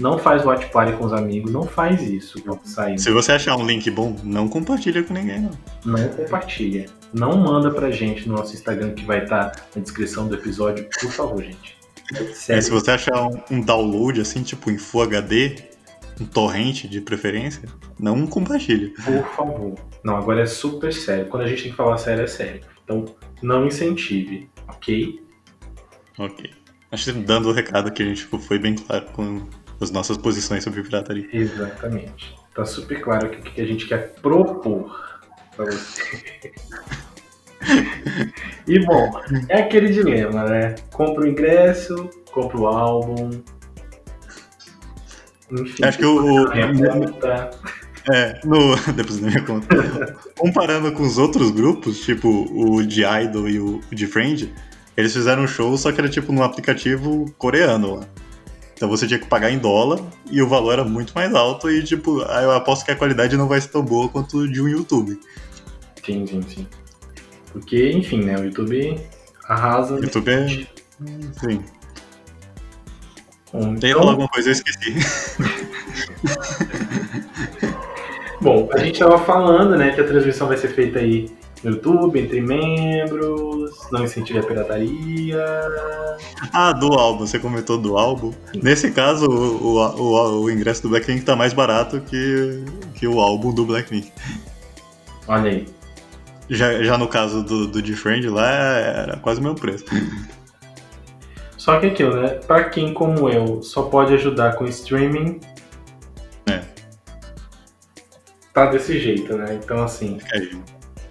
não 0.01 0.19
faz 0.19 0.45
watch 0.45 0.67
party 0.71 0.95
com 0.95 1.05
os 1.05 1.13
amigos, 1.13 1.53
não 1.53 1.65
faz 1.65 2.03
isso 2.03 2.43
quando 2.43 2.65
sair. 2.65 2.99
Se 2.99 3.11
você 3.11 3.33
achar 3.33 3.57
um 3.57 3.67
link 3.67 3.89
bom, 3.91 4.17
não 4.25 4.49
compartilha 4.49 5.03
com 5.03 5.15
ninguém, 5.15 5.43
não. 5.43 5.51
Não 5.85 6.09
compartilha. 6.09 6.87
Não 7.13 7.37
manda 7.37 7.71
pra 7.71 7.91
gente 7.91 8.29
no 8.29 8.35
nosso 8.35 8.55
Instagram 8.55 8.93
que 8.95 9.05
vai 9.05 9.23
estar 9.23 9.51
tá 9.51 9.63
na 9.77 9.83
descrição 9.83 10.27
do 10.27 10.35
episódio, 10.35 10.89
por 11.01 11.11
favor, 11.11 11.43
gente. 11.43 11.77
É, 12.49 12.61
se 12.61 12.71
você 12.71 12.91
achar 12.91 13.23
um, 13.23 13.41
um, 13.51 13.61
download 13.61 14.21
assim, 14.21 14.43
tipo 14.43 14.71
em 14.71 14.77
Full 14.77 15.03
HD, 15.03 15.57
um 16.21 16.27
torrent 16.27 16.85
de 16.85 17.01
preferência, 17.01 17.63
não 17.99 18.27
compartilhe. 18.27 18.91
Por 18.91 19.25
favor. 19.35 19.75
Não, 20.03 20.17
agora 20.17 20.43
é 20.43 20.47
super 20.47 20.93
sério. 20.93 21.27
Quando 21.27 21.45
a 21.45 21.47
gente 21.47 21.63
tem 21.63 21.71
que 21.71 21.77
falar 21.77 21.97
sério, 21.99 22.25
é 22.25 22.27
sério. 22.27 22.61
Então, 22.85 23.07
não 23.45 23.67
incentive, 23.67 24.49
ok? 24.67 25.23
Ok. 26.19 26.51
Acho 26.91 27.13
que 27.13 27.21
dando 27.21 27.51
o 27.51 27.53
recado 27.53 27.93
que 27.93 28.03
a 28.03 28.07
gente 28.07 28.25
foi 28.25 28.59
bem 28.59 28.75
claro 28.75 29.05
com 29.13 29.47
as 29.81 29.91
nossas 29.91 30.17
posições 30.17 30.65
sobre 30.65 30.83
pirataria. 30.83 31.29
Exatamente. 31.33 32.35
Tá 32.55 32.65
super 32.65 33.01
claro 33.03 33.27
aqui 33.27 33.41
o 33.41 33.43
que 33.43 33.61
a 33.61 33.67
gente 33.67 33.87
quer 33.87 34.15
propor 34.15 35.21
pra 35.55 35.67
você. 35.67 36.53
e 38.67 38.79
bom, 38.81 39.11
é 39.49 39.61
aquele 39.61 39.89
dilema, 39.89 40.45
né? 40.45 40.75
Compra 40.93 41.25
o 41.25 41.27
ingresso, 41.27 42.09
compra 42.31 42.59
o 42.59 42.67
álbum. 42.67 43.43
Enfim, 45.51 45.85
Acho 45.85 45.99
que 45.99 46.07
o. 46.07 46.47
É, 48.13 48.41
no, 48.45 48.77
depois 48.93 49.19
da 49.19 49.29
minha 49.29 49.43
conta. 49.43 50.17
Comparando 50.37 50.93
com 50.93 51.03
os 51.03 51.19
outros 51.19 51.51
grupos, 51.51 52.01
tipo 52.01 52.29
o 52.29 52.83
de 52.83 53.03
Idol 53.05 53.49
e 53.49 53.59
o 53.59 53.81
de 53.91 54.07
Friend, 54.07 54.53
eles 54.97 55.13
fizeram 55.13 55.45
um 55.45 55.47
show, 55.47 55.77
só 55.77 55.91
que 55.91 56.01
era 56.01 56.09
tipo 56.09 56.33
num 56.33 56.43
aplicativo 56.43 57.33
coreano 57.39 57.97
lá. 57.97 58.07
Então 58.77 58.89
você 58.89 59.07
tinha 59.07 59.19
que 59.19 59.27
pagar 59.27 59.51
em 59.51 59.59
dólar 59.59 60.01
e 60.31 60.43
o 60.43 60.49
valor 60.49 60.73
era 60.73 60.85
muito 60.85 61.15
mais 61.15 61.33
alto 61.35 61.71
e 61.71 61.83
tipo, 61.83 62.21
eu 62.21 62.53
aposto 62.53 62.85
que 62.85 62.91
a 62.91 62.97
qualidade 62.97 63.37
não 63.37 63.49
vai 63.49 63.61
ser 63.61 63.69
tão 63.69 63.85
boa 63.85 64.09
quanto 64.09 64.49
de 64.49 64.61
um 64.61 64.69
YouTube. 64.69 65.19
Sim, 66.05 66.27
sim, 66.27 66.43
sim. 66.43 66.67
Porque, 67.53 67.93
enfim, 67.93 68.23
né? 68.25 68.37
O 68.37 68.45
YouTube 68.45 69.01
arrasa. 69.45 69.95
O 69.95 70.03
YouTube 70.03 70.29
é. 70.29 70.49
Sim. 70.49 71.65
Bom, 73.53 73.77
Tem 73.77 73.91
então... 73.91 74.09
alguma 74.09 74.29
coisa, 74.29 74.49
eu 74.49 74.53
esqueci. 74.53 74.95
Bom, 78.45 78.69
a 78.75 78.79
gente 78.79 78.93
estava 78.93 79.19
falando, 79.19 79.75
né, 79.75 79.93
que 79.93 80.03
a 80.03 80.05
transmissão 80.05 80.47
vai 80.47 80.59
ser 80.59 80.69
feita 80.69 80.99
aí 80.99 81.31
no 81.63 81.71
YouTube, 81.71 82.21
entre 82.21 82.43
membros, 82.43 83.73
não 83.91 84.05
incentive 84.05 84.39
a 84.39 84.43
pirataria. 84.43 85.43
Ah, 86.53 86.73
do 86.73 86.93
álbum, 86.93 87.27
você 87.27 87.39
comentou 87.39 87.79
do 87.79 87.97
álbum. 87.97 88.35
Nesse 88.63 88.91
caso, 88.91 89.27
o, 89.27 89.79
o, 89.79 89.99
o, 89.99 90.43
o 90.43 90.51
ingresso 90.51 90.83
do 90.83 90.91
Blackpink 90.91 91.25
tá 91.25 91.35
mais 91.35 91.55
barato 91.55 92.03
que, 92.03 92.63
que 92.95 93.09
o 93.09 93.19
álbum 93.19 93.51
do 93.51 93.65
Blackpink. 93.65 94.13
Olha 95.27 95.51
aí. 95.51 95.67
Já, 96.51 96.83
já 96.83 96.99
no 96.99 97.09
caso 97.09 97.43
do, 97.43 97.67
do 97.67 97.81
Defriend 97.81 98.29
lá, 98.29 98.47
era 98.47 99.17
quase 99.17 99.41
o 99.41 99.43
mesmo 99.43 99.59
preço. 99.59 99.87
Só 101.57 101.81
que 101.81 101.87
aquilo, 101.87 102.21
né? 102.21 102.29
Pra 102.47 102.65
quem 102.65 102.93
como 102.93 103.27
eu 103.31 103.63
só 103.63 103.85
pode 103.85 104.13
ajudar 104.13 104.55
com 104.57 104.67
streaming. 104.67 105.41
Tá 108.55 108.67
desse 108.67 109.01
jeito, 109.01 109.37
né? 109.37 109.59
Então 109.63 109.83
assim. 109.83 110.19
Fica 110.21 110.37
aí. 110.37 110.63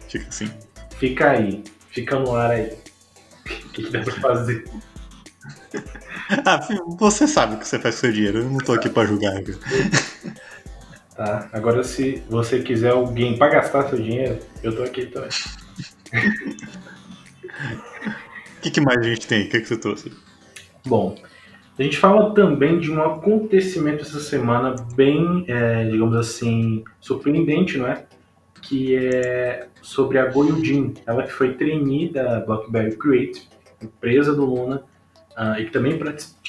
Fica 0.08 0.28
assim. 0.30 0.52
Fica 0.98 1.30
aí. 1.30 1.64
Fica 1.90 2.20
no 2.20 2.36
ar 2.36 2.52
aí. 2.52 2.78
O 3.46 3.70
que, 3.70 3.90
dá 3.90 4.02
pra 4.02 4.14
fazer? 4.14 4.66
ah, 6.46 6.60
você 6.98 7.28
sabe 7.28 7.56
o 7.56 7.60
que 7.60 7.68
você 7.68 7.78
faz 7.78 7.96
com 7.96 8.02
seu 8.02 8.14
dinheiro. 8.14 8.40
Eu 8.40 8.50
não 8.50 8.58
tô 8.60 8.72
aqui 8.72 8.90
pra 8.90 9.06
julgar. 9.06 9.34
Tá? 11.16 11.50
Agora, 11.52 11.84
se 11.84 12.24
você 12.30 12.62
quiser 12.62 12.92
alguém 12.92 13.38
para 13.38 13.52
gastar 13.52 13.90
seu 13.90 14.02
dinheiro, 14.02 14.40
eu 14.64 14.76
tô 14.76 14.84
aqui 14.84 15.06
também. 15.08 15.30
O 18.58 18.62
que, 18.64 18.72
que, 18.72 18.82
mais 18.82 18.98
a 18.98 19.04
gente 19.04 19.28
tem? 19.28 19.46
O 19.46 19.50
que, 19.50 19.60
que 19.60 19.68
você 19.68 19.76
trouxe? 19.76 20.12
Bom, 20.86 21.18
a 21.78 21.82
gente 21.84 21.98
fala 21.98 22.34
também 22.34 22.80
de 22.80 22.92
um 22.92 23.02
acontecimento 23.02 24.04
essa 24.04 24.20
semana 24.20 24.76
bem, 24.96 25.44
é, 25.48 25.86
digamos 25.86 26.16
assim, 26.16 26.84
surpreendente, 27.00 27.78
não 27.78 27.88
é? 27.88 28.06
Que 28.62 28.96
é 28.96 29.68
sobre 29.82 30.20
a 30.20 30.26
Goyu 30.26 30.64
Jin. 30.64 30.94
Ela 31.06 31.24
que 31.24 31.32
foi 31.32 31.54
trainee 31.54 32.10
da 32.10 32.40
BlackBerry 32.42 32.96
Create, 32.96 33.50
empresa 33.82 34.36
do 34.36 34.46
Luna, 34.46 34.84
uh, 35.38 35.60
e 35.60 35.66
que 35.66 35.72
também, 35.72 36.00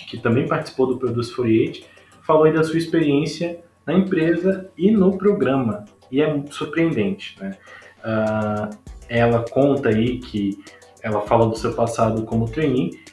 que 0.09 0.19
também 0.19 0.47
participou 0.47 0.87
do 0.87 0.99
Produce 0.99 1.35
48, 1.35 1.87
falou 2.23 2.45
aí 2.45 2.53
da 2.53 2.63
sua 2.63 2.79
experiência 2.79 3.61
na 3.87 3.95
empresa 3.95 4.71
e 4.77 4.91
no 4.91 5.17
programa. 5.17 5.85
E 6.13 6.21
é 6.21 6.45
surpreendente. 6.51 7.37
Né? 7.41 7.57
Uh, 8.01 8.77
ela 9.09 9.45
conta 9.51 9.89
aí 9.89 10.19
que 10.19 10.59
ela 11.03 11.23
fala 11.23 11.47
do 11.47 11.57
seu 11.57 11.73
passado 11.75 12.23
como 12.25 12.49
trainee. 12.49 13.04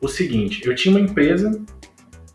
O 0.00 0.08
seguinte, 0.08 0.66
eu 0.66 0.74
tinha 0.74 0.96
uma 0.96 1.00
empresa 1.00 1.60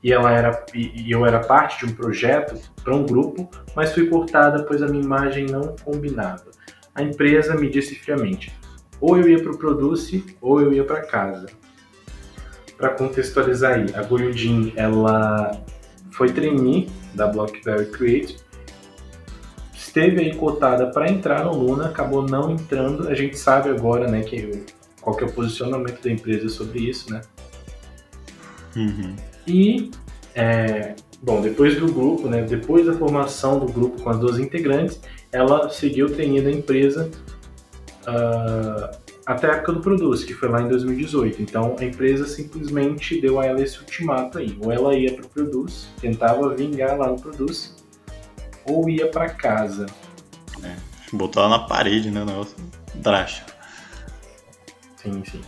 e 0.03 0.13
ela 0.13 0.31
era 0.31 0.65
e 0.73 1.11
eu 1.11 1.25
era 1.25 1.39
parte 1.39 1.79
de 1.79 1.91
um 1.91 1.95
projeto 1.95 2.59
para 2.83 2.95
um 2.95 3.05
grupo, 3.05 3.49
mas 3.75 3.93
fui 3.93 4.07
cortada 4.07 4.63
pois 4.63 4.83
a 4.83 4.87
minha 4.87 5.03
imagem 5.03 5.47
não 5.47 5.75
combinava. 5.83 6.45
A 6.93 7.01
empresa 7.01 7.55
me 7.55 7.69
disse 7.69 7.95
friamente: 7.95 8.55
ou 9.01 9.17
eu 9.17 9.27
ia 9.27 9.41
para 9.41 9.51
o 9.51 9.57
Produce 9.57 10.23
ou 10.39 10.61
eu 10.61 10.73
ia 10.73 10.83
para 10.83 11.01
casa. 11.01 11.47
Para 12.77 12.89
contextualizar 12.89 13.75
aí, 13.75 13.85
a 13.95 14.03
Goyudin, 14.03 14.73
ela 14.75 15.59
foi 16.11 16.31
trainee 16.31 16.89
da 17.13 17.27
BlackBerry 17.27 17.85
Create, 17.87 18.37
esteve 19.73 20.19
aí 20.21 20.35
cotada 20.35 20.91
para 20.91 21.09
entrar 21.09 21.45
no 21.45 21.53
Luna, 21.53 21.87
acabou 21.87 22.21
não 22.21 22.51
entrando. 22.51 23.07
A 23.07 23.13
gente 23.13 23.37
sabe 23.37 23.69
agora, 23.69 24.09
né, 24.09 24.21
que 24.21 24.65
qual 25.01 25.15
que 25.15 25.23
é 25.23 25.27
o 25.27 25.31
posicionamento 25.31 26.01
da 26.01 26.11
empresa 26.11 26.49
sobre 26.49 26.79
isso, 26.79 27.11
né? 27.11 27.21
Uhum. 28.75 29.15
E, 29.47 29.91
é, 30.33 30.95
bom, 31.21 31.41
depois 31.41 31.79
do 31.79 31.91
grupo, 31.91 32.27
né, 32.27 32.43
depois 32.43 32.85
da 32.85 32.93
formação 32.93 33.59
do 33.59 33.71
grupo 33.71 34.01
com 34.01 34.09
as 34.09 34.19
duas 34.19 34.39
integrantes, 34.39 34.99
ela 35.31 35.69
seguiu 35.69 36.07
o 36.07 36.09
trainee 36.09 36.41
da 36.41 36.51
empresa 36.51 37.09
uh, 38.07 38.97
até 39.25 39.47
a 39.47 39.55
época 39.55 39.73
do 39.73 39.81
Produce, 39.81 40.25
que 40.25 40.33
foi 40.33 40.49
lá 40.49 40.61
em 40.61 40.67
2018. 40.67 41.41
Então 41.41 41.75
a 41.79 41.83
empresa 41.83 42.25
simplesmente 42.25 43.19
deu 43.19 43.39
a 43.39 43.45
ela 43.45 43.61
esse 43.61 43.79
ultimato 43.79 44.37
aí. 44.37 44.57
Ou 44.61 44.71
ela 44.71 44.95
ia 44.95 45.13
para 45.13 45.25
o 45.25 45.29
Produce, 45.29 45.87
tentava 45.99 46.53
vingar 46.55 46.97
lá 46.97 47.07
no 47.07 47.19
Produce, 47.19 47.73
ou 48.65 48.89
ia 48.89 49.07
para 49.07 49.29
casa. 49.29 49.87
É, 50.63 50.75
botou 51.11 51.43
ela 51.43 51.57
na 51.57 51.63
parede, 51.67 52.11
né? 52.11 52.21
O 52.21 52.25
negócio 52.25 52.55
drástico. 52.95 53.51
Sim, 54.97 55.23
sim. 55.25 55.41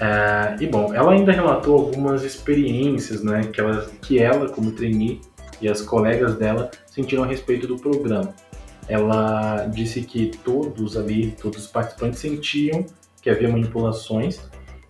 É, 0.00 0.56
e 0.62 0.66
bom, 0.66 0.94
ela 0.94 1.12
ainda 1.12 1.30
relatou 1.30 1.78
algumas 1.78 2.24
experiências 2.24 3.22
né, 3.22 3.42
que, 3.52 3.60
ela, 3.60 3.90
que 4.00 4.18
ela, 4.18 4.48
como 4.48 4.72
trainee, 4.72 5.20
e 5.60 5.68
as 5.68 5.82
colegas 5.82 6.36
dela 6.36 6.70
sentiram 6.86 7.22
a 7.22 7.26
respeito 7.26 7.66
do 7.66 7.76
programa. 7.76 8.34
Ela 8.88 9.66
disse 9.66 10.00
que 10.00 10.30
todos 10.42 10.96
ali, 10.96 11.32
todos 11.32 11.64
os 11.64 11.66
participantes 11.66 12.18
sentiam 12.18 12.84
que 13.20 13.28
havia 13.28 13.48
manipulações 13.48 14.40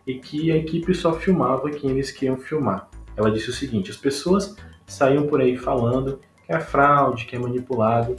e 0.07 0.14
que 0.14 0.52
a 0.52 0.57
equipe 0.57 0.95
só 0.95 1.12
filmava 1.12 1.69
quem 1.71 1.90
eles 1.90 2.12
queriam 2.12 2.37
filmar. 2.37 2.88
Ela 3.17 3.31
disse 3.31 3.50
o 3.50 3.52
seguinte: 3.52 3.90
as 3.90 3.97
pessoas 3.97 4.55
saíam 4.87 5.26
por 5.26 5.40
aí 5.40 5.57
falando 5.57 6.21
que 6.47 6.52
é 6.52 6.61
fraude, 6.61 7.26
que 7.26 7.35
é 7.35 7.38
manipulado 7.38 8.17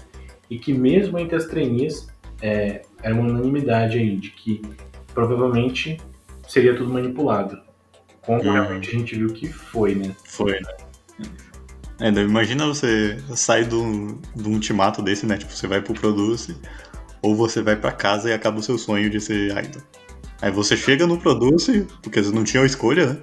e 0.49 0.59
que 0.59 0.73
mesmo 0.73 1.17
entre 1.17 1.37
as 1.37 1.45
trainees 1.45 2.07
é, 2.41 2.81
era 3.01 3.15
uma 3.15 3.29
unanimidade 3.29 3.97
aí 3.97 4.17
de 4.17 4.31
que 4.31 4.61
provavelmente 5.13 5.97
seria 6.51 6.75
tudo 6.75 6.91
manipulado. 6.91 7.61
Como 8.21 8.43
uhum. 8.43 8.51
realmente 8.51 8.89
a 8.89 8.99
gente 8.99 9.15
viu 9.15 9.29
que 9.29 9.47
foi, 9.47 9.95
né? 9.95 10.15
Foi, 10.25 10.59
né? 10.59 11.27
É, 11.99 12.09
imagina 12.09 12.65
você 12.65 13.17
sair 13.35 13.65
do, 13.65 14.19
do 14.35 14.49
ultimato 14.49 15.01
desse, 15.01 15.25
né? 15.25 15.37
Tipo, 15.37 15.51
você 15.51 15.67
vai 15.67 15.81
pro 15.81 15.93
Produce, 15.93 16.57
ou 17.21 17.35
você 17.35 17.61
vai 17.61 17.75
para 17.75 17.91
casa 17.91 18.29
e 18.29 18.33
acaba 18.33 18.59
o 18.59 18.63
seu 18.63 18.77
sonho 18.77 19.09
de 19.09 19.21
ser 19.21 19.51
idol. 19.57 19.81
Aí 20.41 20.51
você 20.51 20.75
chega 20.75 21.07
no 21.07 21.17
Produce, 21.17 21.87
porque 22.01 22.21
você 22.21 22.33
não 22.33 22.43
tinha 22.43 22.65
escolha, 22.65 23.13
né? 23.13 23.21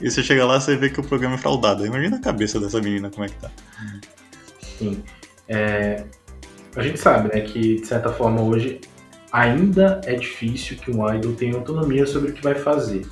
E 0.00 0.10
você 0.10 0.22
chega 0.22 0.44
lá 0.46 0.58
e 0.66 0.76
vê 0.76 0.88
que 0.88 0.98
o 0.98 1.04
programa 1.04 1.34
é 1.34 1.38
fraudado. 1.38 1.86
Imagina 1.86 2.16
a 2.16 2.20
cabeça 2.20 2.58
dessa 2.58 2.80
menina, 2.80 3.10
como 3.10 3.24
é 3.24 3.28
que 3.28 3.36
tá. 3.36 3.50
Sim. 4.78 5.04
É, 5.46 6.04
a 6.74 6.82
gente 6.82 6.98
sabe, 6.98 7.34
né, 7.34 7.42
que 7.42 7.76
de 7.76 7.86
certa 7.86 8.10
forma 8.10 8.40
hoje 8.40 8.80
ainda 9.32 10.00
é 10.04 10.14
difícil 10.14 10.76
que 10.78 10.90
um 10.90 11.08
idol 11.14 11.34
tenha 11.34 11.54
autonomia 11.54 12.06
sobre 12.06 12.30
o 12.30 12.34
que 12.34 12.42
vai 12.42 12.54
fazer, 12.54 13.06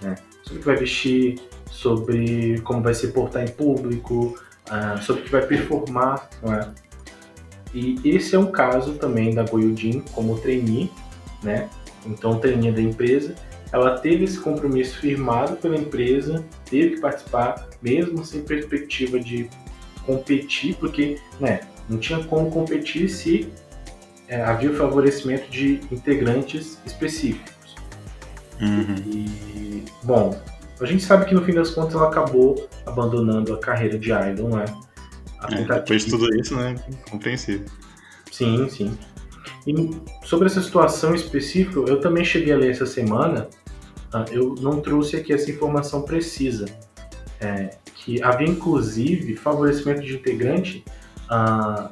né? 0.00 0.14
Sobre 0.42 0.58
o 0.58 0.60
que 0.60 0.66
vai 0.66 0.76
vestir, 0.76 1.40
sobre 1.70 2.60
como 2.60 2.82
vai 2.82 2.94
se 2.94 3.08
portar 3.08 3.42
em 3.44 3.48
público, 3.48 4.38
uh, 4.68 5.02
sobre 5.02 5.22
o 5.22 5.24
que 5.24 5.32
vai 5.32 5.46
performar, 5.46 6.28
não 6.42 6.54
é? 6.54 6.70
E 7.72 8.00
esse 8.04 8.36
é 8.36 8.38
um 8.38 8.52
caso 8.52 8.94
também 8.94 9.34
da 9.34 9.42
Goyudin 9.42 10.00
como 10.12 10.38
trainee, 10.38 10.90
né? 11.42 11.68
Então, 12.06 12.38
trainee 12.38 12.70
da 12.70 12.80
empresa, 12.80 13.34
ela 13.72 13.98
teve 13.98 14.24
esse 14.24 14.38
compromisso 14.38 14.98
firmado 14.98 15.56
pela 15.56 15.76
empresa, 15.76 16.44
teve 16.64 16.96
que 16.96 17.00
participar, 17.00 17.68
mesmo 17.82 18.24
sem 18.24 18.42
perspectiva 18.42 19.18
de 19.18 19.50
competir, 20.06 20.76
porque 20.76 21.18
né, 21.40 21.60
não 21.88 21.98
tinha 21.98 22.22
como 22.24 22.50
competir 22.50 23.08
se 23.08 23.48
é, 24.28 24.42
havia 24.42 24.70
o 24.70 24.74
favorecimento 24.74 25.50
de 25.50 25.80
integrantes 25.90 26.78
específicos. 26.86 27.74
Uhum. 28.60 28.94
E, 29.06 29.84
bom, 30.02 30.40
a 30.80 30.84
gente 30.86 31.02
sabe 31.04 31.26
que 31.26 31.34
no 31.34 31.44
fim 31.44 31.54
das 31.54 31.70
contas 31.70 31.94
ela 31.94 32.08
acabou 32.08 32.68
abandonando 32.86 33.52
a 33.52 33.58
carreira 33.58 33.98
de 33.98 34.12
idol, 34.12 34.50
né? 34.50 34.64
É, 35.50 35.62
depois 35.62 36.04
de 36.04 36.10
tudo 36.10 36.34
isso, 36.36 36.56
né? 36.56 36.74
Compreensível. 37.10 37.66
Sim, 38.30 38.68
sim. 38.68 38.98
E 39.66 39.74
sobre 40.24 40.46
essa 40.46 40.60
situação 40.60 41.14
específica, 41.14 41.80
eu 41.80 42.00
também 42.00 42.24
cheguei 42.24 42.52
a 42.52 42.56
ler 42.56 42.70
essa 42.70 42.86
semana, 42.86 43.48
ah, 44.12 44.24
eu 44.30 44.54
não 44.60 44.80
trouxe 44.80 45.16
aqui 45.16 45.32
essa 45.32 45.50
informação 45.50 46.02
precisa, 46.02 46.66
é, 47.40 47.76
que 47.94 48.22
havia 48.22 48.48
inclusive 48.48 49.36
favorecimento 49.36 50.02
de 50.02 50.14
integrante 50.14 50.84
ah, 51.30 51.90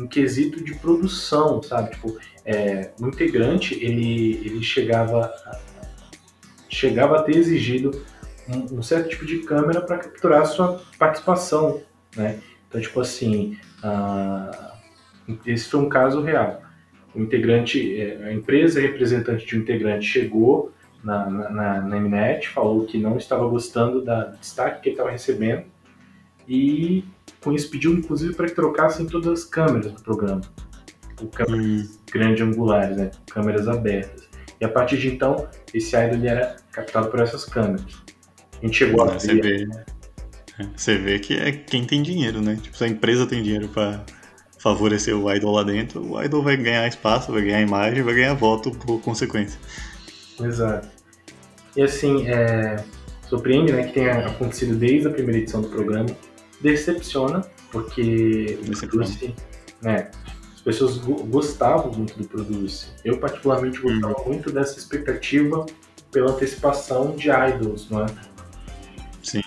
em 0.00 0.06
quesito 0.06 0.62
de 0.62 0.74
produção, 0.74 1.62
sabe? 1.62 1.90
Tipo, 1.90 2.18
é, 2.44 2.90
o 3.00 3.06
integrante 3.08 3.74
ele, 3.74 4.40
ele 4.44 4.62
chegava 4.62 5.32
chegava 6.68 7.18
a 7.18 7.22
ter 7.22 7.36
exigido 7.36 8.04
um, 8.48 8.78
um 8.78 8.82
certo 8.82 9.10
tipo 9.10 9.26
de 9.26 9.38
câmera 9.38 9.80
para 9.80 9.98
capturar 9.98 10.42
a 10.42 10.44
sua 10.46 10.80
participação, 10.98 11.82
né? 12.16 12.40
Então, 12.68 12.80
tipo 12.80 13.00
assim, 13.00 13.58
esse 15.44 15.68
foi 15.68 15.80
um 15.80 15.88
caso 15.88 16.22
real. 16.22 16.62
O 17.14 17.20
integrante, 17.20 18.00
é, 18.00 18.24
a 18.24 18.32
empresa 18.32 18.80
representante 18.80 19.44
de 19.44 19.56
um 19.56 19.60
integrante 19.60 20.06
chegou 20.06 20.72
na, 21.02 21.28
na, 21.28 21.80
na 21.80 22.00
Mnet, 22.00 22.48
falou 22.48 22.86
que 22.86 22.98
não 22.98 23.16
estava 23.16 23.46
gostando 23.48 24.02
da, 24.02 24.24
do 24.24 24.38
destaque 24.38 24.82
que 24.82 24.88
ele 24.90 24.94
estava 24.94 25.10
recebendo 25.10 25.64
e 26.48 27.04
com 27.42 27.52
isso 27.52 27.70
pediu 27.70 27.92
inclusive 27.92 28.34
para 28.34 28.46
que 28.46 28.54
trocassem 28.54 29.06
todas 29.06 29.40
as 29.40 29.44
câmeras 29.44 29.92
do 29.92 30.02
programa, 30.02 30.40
o 31.20 31.26
câmeras 31.26 31.66
hum. 31.66 31.88
grande 32.12 32.42
angulares, 32.42 32.96
né, 32.96 33.10
câmeras 33.30 33.68
abertas. 33.68 34.28
E 34.60 34.64
a 34.64 34.68
partir 34.68 34.98
de 34.98 35.08
então, 35.08 35.48
esse 35.72 35.96
idol 35.96 36.22
era 36.22 36.56
captado 36.70 37.08
por 37.08 37.20
essas 37.20 37.46
câmeras. 37.46 38.02
A 38.60 38.66
gente 38.66 38.76
chegou 38.76 39.02
a 39.04 39.14
você 39.14 39.34
vê, 39.40 39.66
você 40.76 40.98
vê 40.98 41.18
que 41.18 41.34
é 41.34 41.50
quem 41.52 41.86
tem 41.86 42.02
dinheiro, 42.02 42.42
né? 42.42 42.58
Tipo, 42.60 42.76
se 42.76 42.84
a 42.84 42.88
empresa 42.88 43.26
tem 43.26 43.42
dinheiro 43.42 43.68
para 43.68 44.04
favorecer 44.58 45.16
o 45.16 45.32
idol 45.32 45.54
lá 45.54 45.62
dentro, 45.62 46.02
o 46.12 46.22
idol 46.22 46.42
vai 46.42 46.58
ganhar 46.58 46.86
espaço, 46.86 47.32
vai 47.32 47.42
ganhar 47.42 47.62
imagem, 47.62 48.02
vai 48.02 48.14
ganhar 48.14 48.34
voto 48.34 48.70
por 48.70 49.00
consequência. 49.00 49.58
Exato. 50.38 50.88
E 51.74 51.82
assim, 51.82 52.28
é... 52.28 52.84
surpreende 53.26 53.72
né, 53.72 53.84
que 53.84 53.94
tenha 53.94 54.26
acontecido 54.26 54.76
desde 54.76 55.08
a 55.08 55.10
primeira 55.10 55.38
edição 55.38 55.62
do 55.62 55.68
programa. 55.68 56.08
Decepciona, 56.60 57.42
porque 57.70 58.58
Decepciona. 58.62 59.06
Trouxe, 59.06 59.34
né, 59.82 60.10
as 60.54 60.60
pessoas 60.60 60.98
gostavam 60.98 61.90
muito 61.92 62.18
do 62.18 62.28
Produce. 62.28 62.88
Eu, 63.02 63.18
particularmente, 63.18 63.80
gostava 63.80 64.20
hum. 64.20 64.24
muito 64.26 64.52
dessa 64.52 64.78
expectativa 64.78 65.64
pela 66.12 66.32
antecipação 66.32 67.16
de 67.16 67.30
idols, 67.30 67.88
não 67.88 68.04
é? 68.04 68.06
Sim. 69.22 69.40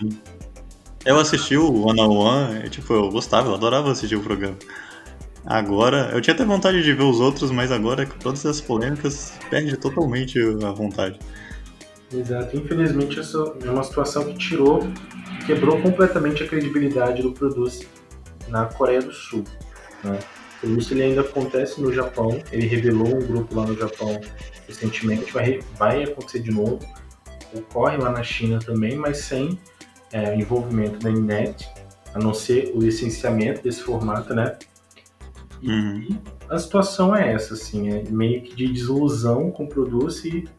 Eu 1.05 1.19
assisti 1.19 1.55
o 1.55 1.85
One 1.85 2.01
on 2.01 2.17
One, 2.17 2.69
tipo, 2.69 2.93
eu 2.93 3.09
gostava, 3.09 3.49
eu 3.49 3.53
adorava 3.53 3.91
assistir 3.91 4.15
o 4.15 4.21
programa. 4.21 4.57
Agora, 5.45 6.09
eu 6.13 6.21
tinha 6.21 6.33
até 6.33 6.45
vontade 6.45 6.81
de 6.81 6.93
ver 6.93 7.03
os 7.03 7.19
outros, 7.19 7.51
mas 7.51 7.71
agora 7.71 8.05
com 8.05 8.17
todas 8.17 8.39
essas 8.39 8.61
polêmicas, 8.61 9.33
perde 9.49 9.75
totalmente 9.75 10.39
a 10.63 10.71
vontade. 10.71 11.19
Exato. 12.13 12.55
Infelizmente, 12.55 13.19
essa 13.19 13.37
é 13.63 13.69
uma 13.69 13.83
situação 13.83 14.25
que 14.25 14.37
tirou, 14.37 14.81
quebrou 15.45 15.81
completamente 15.81 16.43
a 16.43 16.47
credibilidade 16.47 17.21
do 17.21 17.31
Produce 17.31 17.87
na 18.47 18.65
Coreia 18.65 19.01
do 19.01 19.11
Sul. 19.11 19.43
Né? 20.03 20.19
O 20.57 20.67
Produce 20.67 20.93
ele 20.93 21.03
ainda 21.03 21.21
acontece 21.21 21.81
no 21.81 21.91
Japão, 21.91 22.41
ele 22.51 22.67
revelou 22.67 23.15
um 23.15 23.25
grupo 23.25 23.55
lá 23.55 23.65
no 23.65 23.75
Japão 23.75 24.19
recentemente, 24.67 25.31
vai, 25.31 25.59
vai 25.77 26.03
acontecer 26.03 26.39
de 26.39 26.51
novo 26.51 26.79
ocorre 27.53 27.97
lá 27.97 28.11
na 28.11 28.23
China 28.23 28.59
também, 28.59 28.95
mas 28.95 29.17
sem 29.19 29.59
é, 30.11 30.35
envolvimento 30.35 30.99
da 30.99 31.09
Inet, 31.09 31.69
a 32.13 32.19
não 32.19 32.33
ser 32.33 32.71
o 32.75 32.79
licenciamento 32.79 33.61
desse 33.61 33.81
formato, 33.81 34.33
né? 34.33 34.57
E 35.61 35.71
uhum. 35.71 36.19
a 36.49 36.57
situação 36.57 37.15
é 37.15 37.33
essa, 37.33 37.53
assim, 37.53 37.89
é 37.89 38.03
meio 38.09 38.41
que 38.41 38.55
de 38.55 38.67
desilusão 38.67 39.49
com 39.51 39.63
o 39.63 39.67
Produce 39.67 40.29
e 40.29 40.49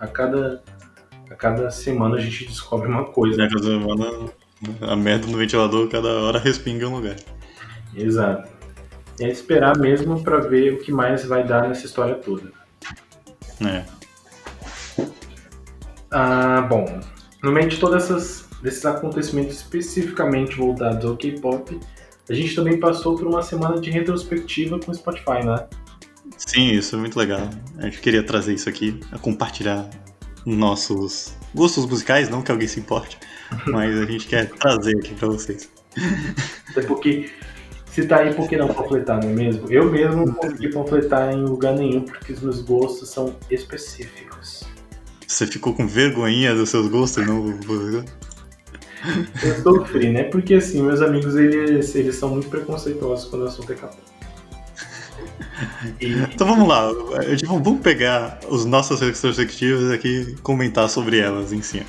a 0.00 0.06
cada, 0.06 0.62
cada 1.44 1.70
semana 1.70 2.16
a 2.16 2.18
gente 2.18 2.46
descobre 2.46 2.88
uma 2.88 3.04
coisa. 3.04 3.44
A 3.44 3.48
cada 3.50 3.62
semana 3.62 4.06
a 4.80 4.96
merda 4.96 5.26
no 5.26 5.36
ventilador, 5.36 5.90
cada 5.90 6.08
hora 6.22 6.38
respinga 6.38 6.88
um 6.88 6.96
lugar. 6.96 7.16
Exato. 7.94 8.48
É 9.20 9.28
esperar 9.28 9.76
mesmo 9.76 10.22
para 10.22 10.38
ver 10.38 10.72
o 10.72 10.78
que 10.78 10.90
mais 10.90 11.26
vai 11.26 11.46
dar 11.46 11.68
nessa 11.68 11.84
história 11.84 12.14
toda. 12.14 12.50
É. 13.62 13.84
Ah, 16.10 16.62
bom, 16.62 16.98
no 17.42 17.52
meio 17.52 17.68
de 17.68 17.76
todos 17.76 18.48
esses 18.64 18.86
acontecimentos 18.86 19.56
especificamente 19.56 20.56
voltados 20.56 21.04
ao 21.04 21.14
K-pop, 21.14 21.78
a 22.26 22.32
gente 22.32 22.54
também 22.54 22.80
passou 22.80 23.16
por 23.16 23.26
uma 23.26 23.42
semana 23.42 23.78
de 23.78 23.90
retrospectiva 23.90 24.80
com 24.80 24.90
o 24.90 24.94
Spotify, 24.94 25.44
né? 25.44 25.66
Sim, 26.38 26.70
isso 26.70 26.96
é 26.96 26.98
muito 26.98 27.18
legal. 27.18 27.50
A 27.76 27.82
gente 27.82 28.00
queria 28.00 28.22
trazer 28.22 28.54
isso 28.54 28.66
aqui, 28.66 28.98
compartilhar 29.20 29.90
nossos 30.44 31.34
gostos 31.54 31.86
musicais, 31.86 32.28
não 32.28 32.42
que 32.42 32.50
alguém 32.50 32.68
se 32.68 32.80
importe, 32.80 33.18
mas 33.66 33.98
a 33.98 34.04
gente 34.04 34.26
quer 34.26 34.48
trazer 34.50 34.96
aqui 34.98 35.14
para 35.14 35.28
vocês. 35.28 35.70
Até 36.70 36.82
porque 36.82 37.30
se 37.94 38.06
tá 38.06 38.18
aí, 38.18 38.34
por 38.34 38.48
que 38.48 38.56
não 38.56 38.66
panfletar, 38.66 39.22
não 39.22 39.30
é 39.30 39.32
mesmo? 39.32 39.70
Eu 39.70 39.90
mesmo 39.90 40.26
não 40.26 40.34
consegui 40.34 40.72
panfletar 40.72 41.32
em 41.32 41.44
lugar 41.44 41.74
nenhum 41.74 42.02
porque 42.02 42.32
os 42.32 42.40
meus 42.40 42.60
gostos 42.60 43.08
são 43.08 43.36
específicos. 43.48 44.64
Você 45.26 45.46
ficou 45.46 45.74
com 45.74 45.86
vergonhinha 45.86 46.54
dos 46.54 46.70
seus 46.70 46.88
gostos, 46.88 47.24
não? 47.26 47.56
Eu 49.42 49.62
sofri, 49.62 50.10
né? 50.10 50.24
Porque 50.24 50.54
assim, 50.54 50.82
meus 50.82 51.00
amigos, 51.00 51.36
eles, 51.36 51.94
eles 51.94 52.16
são 52.16 52.30
muito 52.30 52.48
preconceituosos 52.48 53.28
quando 53.28 53.42
o 53.42 53.46
assunto 53.46 53.72
é 53.72 53.76
capô. 53.76 53.96
Então 56.00 56.46
vamos 56.46 56.66
lá, 56.66 56.88
eu, 56.88 57.36
tipo, 57.36 57.58
vamos 57.60 57.80
pegar 57.80 58.40
os 58.48 58.64
nossos 58.64 59.00
retrospectivas 59.00 59.90
aqui 59.90 60.08
e 60.08 60.36
comentar 60.36 60.88
sobre 60.88 61.18
elas 61.18 61.52
em 61.52 61.62
si. 61.62 61.82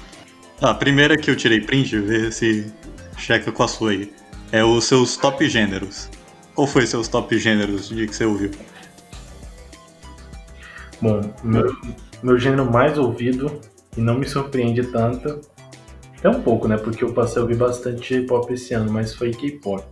Ah, 0.61 0.71
a 0.71 0.73
primeira 0.73 1.17
que 1.17 1.29
eu 1.29 1.35
tirei 1.35 1.61
print, 1.61 1.99
ver 1.99 2.31
se 2.31 2.71
checa 3.17 3.51
com 3.51 3.63
a 3.63 3.67
sua 3.67 3.91
aí. 3.91 4.13
É 4.51 4.63
os 4.63 4.85
seus 4.85 5.17
top 5.17 5.49
gêneros. 5.49 6.09
Qual 6.53 6.67
foi 6.67 6.85
seus 6.85 7.07
top 7.07 7.37
gêneros 7.37 7.89
de 7.89 8.07
que 8.07 8.15
você 8.15 8.25
ouviu? 8.25 8.51
bom, 11.01 11.21
meu, 11.43 11.75
meu 12.23 12.39
gênero 12.39 12.69
mais 12.69 12.97
ouvido, 12.97 13.59
e 13.95 14.01
não 14.01 14.17
me 14.17 14.27
surpreende 14.27 14.83
tanto, 14.87 15.41
é 16.23 16.29
um 16.29 16.41
pouco, 16.41 16.67
né? 16.67 16.77
Porque 16.77 17.03
eu 17.03 17.13
passei 17.13 17.39
a 17.39 17.41
ouvir 17.43 17.57
bastante 17.57 18.15
J-pop 18.15 18.51
esse 18.51 18.73
ano, 18.73 18.91
mas 18.91 19.13
foi 19.13 19.31
K-pop. 19.31 19.85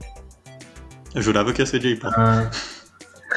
Eu 1.14 1.22
jurava 1.22 1.54
que 1.54 1.62
ia 1.62 1.66
ser 1.66 1.80
J-pop. 1.80 2.14
Ah, 2.18 2.50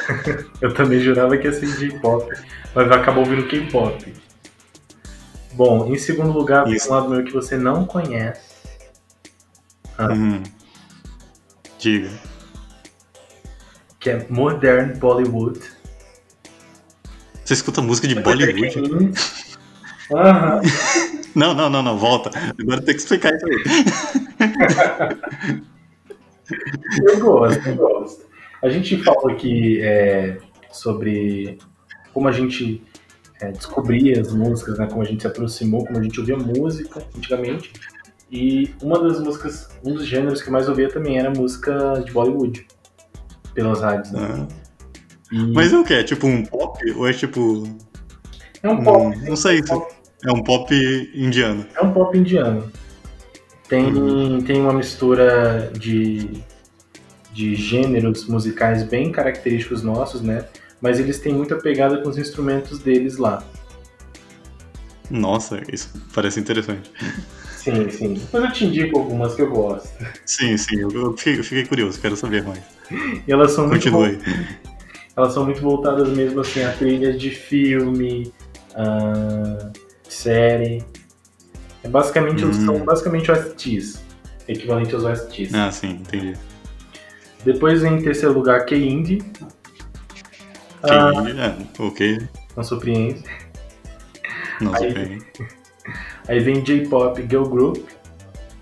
eu 0.61 0.73
também 0.73 0.99
jurava 0.99 1.37
que 1.37 1.47
ia 1.47 1.53
ser 1.53 1.67
J-pop, 1.77 2.25
mas 2.73 2.91
acabou 2.91 3.23
ouvindo 3.23 3.47
K-pop. 3.47 4.13
Bom, 5.53 5.87
em 5.87 5.97
segundo 5.97 6.31
lugar, 6.31 6.67
Isso. 6.71 6.89
um 6.89 6.93
lado 6.93 7.09
meu 7.09 7.23
que 7.23 7.33
você 7.33 7.57
não 7.57 7.85
conhece. 7.85 8.41
Ah. 9.97 10.11
Hum. 10.13 10.43
Diga. 11.79 12.09
que 13.99 14.09
é 14.11 14.25
Modern 14.29 14.97
Bollywood. 14.97 15.59
Você 17.43 17.53
escuta 17.53 17.81
música 17.81 18.07
de 18.07 18.15
Bollywood? 18.15 19.13
Aham. 20.13 20.61
Não, 21.35 21.53
não, 21.53 21.69
não, 21.69 21.83
não, 21.83 21.95
volta. 21.99 22.31
Agora 22.59 22.81
tem 22.81 22.95
que 22.95 23.01
explicar 23.01 23.31
isso 23.35 23.45
aí. 23.45 23.63
Eu 27.03 27.19
gosto, 27.19 27.67
eu 27.67 27.75
gosto. 27.75 28.25
A 28.61 28.69
gente 28.69 28.97
falou 29.03 29.29
aqui 29.29 29.81
é, 29.81 30.37
sobre 30.71 31.57
como 32.13 32.27
a 32.27 32.31
gente 32.31 32.81
é, 33.41 33.51
descobria 33.51 34.19
as 34.19 34.33
músicas, 34.33 34.79
né? 34.79 34.87
Como 34.87 35.01
a 35.01 35.05
gente 35.05 35.21
se 35.21 35.27
aproximou, 35.27 35.85
como 35.85 35.99
a 35.99 36.03
gente 36.03 36.19
ouvia 36.19 36.37
música 36.37 37.03
antigamente. 37.15 37.71
E 38.31 38.73
uma 38.81 38.99
das 38.99 39.19
músicas, 39.19 39.69
um 39.85 39.93
dos 39.93 40.05
gêneros 40.05 40.41
que 40.41 40.49
eu 40.49 40.53
mais 40.53 40.67
ouvia 40.67 40.89
também 40.89 41.17
era 41.17 41.29
música 41.29 42.01
de 42.05 42.11
Bollywood. 42.11 42.65
Pelas 43.53 43.81
rádios, 43.81 44.11
né? 44.11 44.19
Ah. 44.21 44.47
E 45.31 45.53
Mas 45.53 45.73
é 45.73 45.77
o 45.77 45.83
que? 45.83 45.93
É 45.93 46.03
tipo 46.03 46.27
um 46.27 46.45
pop? 46.45 46.79
Ou 46.91 47.07
é 47.07 47.13
tipo. 47.13 47.63
é 48.63 48.69
um 48.69 48.83
pop. 48.83 49.17
Hum, 49.17 49.21
não 49.27 49.35
sei 49.35 49.63
se 49.63 49.71
é 49.71 50.31
um 50.31 50.43
pop 50.43 50.73
indiano. 51.13 51.65
É 51.75 51.81
um 51.81 51.91
pop 51.91 52.17
indiano. 52.17 52.71
Tem, 53.67 54.41
tem 54.43 54.61
uma 54.61 54.73
mistura 54.73 55.71
de, 55.77 56.29
de 57.37 57.53
gêneros 57.53 58.25
musicais 58.25 58.81
bem 58.81 59.11
característicos 59.11 59.83
nossos, 59.83 60.21
né? 60.23 60.45
Mas 60.81 60.99
eles 60.99 61.19
têm 61.19 61.33
muita 61.35 61.55
pegada 61.55 62.01
com 62.01 62.09
os 62.09 62.17
instrumentos 62.17 62.79
deles 62.79 63.17
lá. 63.17 63.43
Nossa, 65.11 65.61
isso 65.71 65.93
parece 66.15 66.39
interessante. 66.39 66.91
Sim, 67.55 67.89
sim. 67.91 68.13
Depois 68.15 68.43
eu 68.43 68.51
te 68.51 68.65
indico 68.65 68.97
algumas 68.97 69.35
que 69.35 69.41
eu 69.43 69.51
gosto. 69.51 69.87
Sim, 70.25 70.57
sim, 70.57 70.79
eu, 70.81 71.15
fiquei, 71.15 71.37
eu 71.39 71.43
fiquei 71.43 71.65
curioso, 71.65 71.99
quero 72.01 72.17
saber 72.17 72.43
mais. 72.43 72.61
E 73.27 73.31
elas 73.31 73.51
são 73.51 73.67
muito, 73.67 73.83
Continue. 73.91 74.15
vol- 74.15 74.33
elas 75.15 75.33
são 75.33 75.45
muito 75.45 75.61
voltadas 75.61 76.09
mesmo 76.09 76.39
assim 76.41 76.63
a 76.63 76.71
trilhas 76.71 77.19
de 77.21 77.29
filme, 77.29 78.33
a 78.75 79.71
série. 80.09 80.83
É 81.83 81.87
basicamente, 81.87 82.43
Hum. 82.43 82.53
São 82.65 82.79
basicamente 82.83 83.29
OSTs. 83.31 84.01
Equivalente 84.47 84.95
aos 84.95 85.03
OSTs. 85.03 85.53
Ah, 85.53 85.71
sim, 85.71 85.91
entendi. 86.01 86.33
Depois 87.47 87.81
em 87.81 87.97
terceiro 88.01 88.33
lugar 88.33 88.65
K-Indie. 88.65 89.19
Que, 89.19 90.91
Ah, 90.91 91.11
é, 91.79 91.81
ok, 91.81 92.19
não 92.57 92.63
surpreende. 92.63 93.23
não 94.59 94.73
Aí- 94.75 94.93
bem. 94.93 95.21
Aí 96.27 96.39
vem 96.41 96.61
J-Pop 96.61 97.21
Girl 97.21 97.45
Group, 97.45 97.77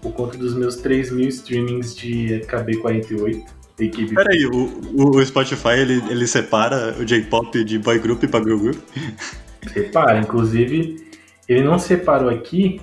por 0.03 0.13
conta 0.13 0.37
dos 0.37 0.53
meus 0.53 0.75
3 0.75 1.11
mil 1.11 1.27
streamings 1.29 1.95
de 1.95 2.41
KB48, 2.47 3.43
da 3.77 3.83
equipe. 3.85 4.13
Peraí, 4.13 4.45
o, 4.45 4.67
o- 4.93 5.17
o 5.17 5.25
Spotify 5.25 5.79
ele, 5.79 6.03
ele 6.07 6.27
separa 6.27 6.95
o 6.99 7.03
J-pop 7.03 7.63
de 7.63 7.79
boy 7.79 7.97
group 7.97 8.23
pra 8.25 8.39
girl 8.39 8.59
group? 8.59 8.77
Separa, 9.73 10.19
inclusive, 10.19 11.09
ele 11.49 11.63
não 11.63 11.79
separou 11.79 12.29
aqui 12.29 12.79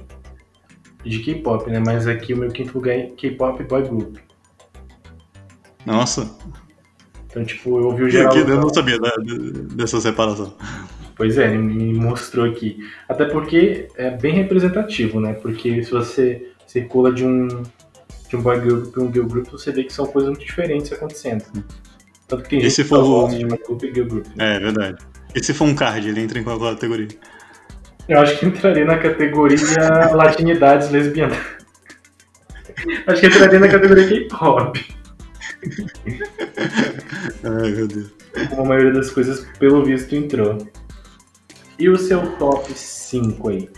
de 1.05 1.21
K-pop, 1.21 1.71
né? 1.71 1.79
Mas 1.79 2.09
aqui 2.09 2.35
o 2.35 2.37
meu 2.39 2.51
quinto 2.51 2.75
lugar 2.75 2.93
é 2.97 3.03
K-pop 3.17 3.63
Boy 3.63 3.83
Group. 3.89 4.17
Nossa, 5.87 6.31
Então, 7.27 7.45
tipo, 7.45 7.79
eu 7.79 7.87
ouvi 7.87 8.03
o 8.05 8.11
geral. 8.11 8.33
que 8.33 8.39
eu 8.41 8.47
não 8.61 8.69
sabia 8.69 8.99
da- 8.99 9.15
dessa 9.75 10.01
separação. 10.01 10.55
Pois 11.17 11.39
é, 11.39 11.47
ele 11.47 11.59
me 11.59 11.95
mostrou 11.95 12.45
aqui. 12.47 12.79
Até 13.09 13.25
porque 13.25 13.89
é 13.97 14.11
bem 14.11 14.35
representativo, 14.35 15.19
né? 15.21 15.33
Porque 15.35 15.83
se 15.83 15.91
você 15.91 16.49
circula 16.67 17.13
de 17.13 17.25
um, 17.25 17.49
de 18.29 18.37
um 18.37 18.43
boy 18.43 18.61
group 18.61 18.93
para 18.93 19.03
um 19.03 19.13
girl 19.13 19.27
group, 19.27 19.49
você 19.51 19.73
vê 19.73 19.85
que 19.85 19.93
são 19.93 20.07
coisas 20.07 20.31
muito 20.31 20.45
diferentes 20.45 20.93
acontecendo. 20.93 21.45
Tanto 22.29 22.43
que 22.45 22.49
tem 22.51 22.59
E 22.59 22.63
gente 22.63 22.75
se 22.75 22.83
que 22.83 22.89
for 22.89 23.03
o- 23.03 23.29
de 23.29 23.47
boy 23.47 23.59
group 23.67 23.83
e 23.85 23.95
girl 23.95 24.07
group. 24.09 24.27
né? 24.37 24.57
É, 24.57 24.61
verdade. 24.61 25.03
E 25.35 25.43
se 25.43 25.55
for 25.55 25.65
um 25.67 25.75
card, 25.75 26.09
ele 26.09 26.21
entra 26.21 26.39
em 26.39 26.45
qual 26.45 26.59
categoria? 26.61 27.09
Eu 28.09 28.21
acho 28.21 28.39
que 28.39 28.47
entraria 28.47 28.85
na 28.85 28.99
categoria 28.99 29.57
latinidades 30.15 30.91
lesbianas. 30.91 31.39
Acho 33.07 33.21
que 33.21 33.27
entraria 33.27 33.59
na 33.61 33.69
categoria 33.69 34.09
K-pop. 34.09 35.02
Ai, 37.45 37.71
meu 37.71 37.89
Deus. 37.89 38.11
Como 38.49 38.63
a 38.63 38.65
maioria 38.65 38.93
das 38.93 39.11
coisas, 39.11 39.47
pelo 39.59 39.85
visto, 39.85 40.15
entrou. 40.15 40.67
E 41.79 41.89
o 41.89 41.97
seu 41.97 42.37
top 42.37 42.73
5 42.73 43.49
aí? 43.49 43.69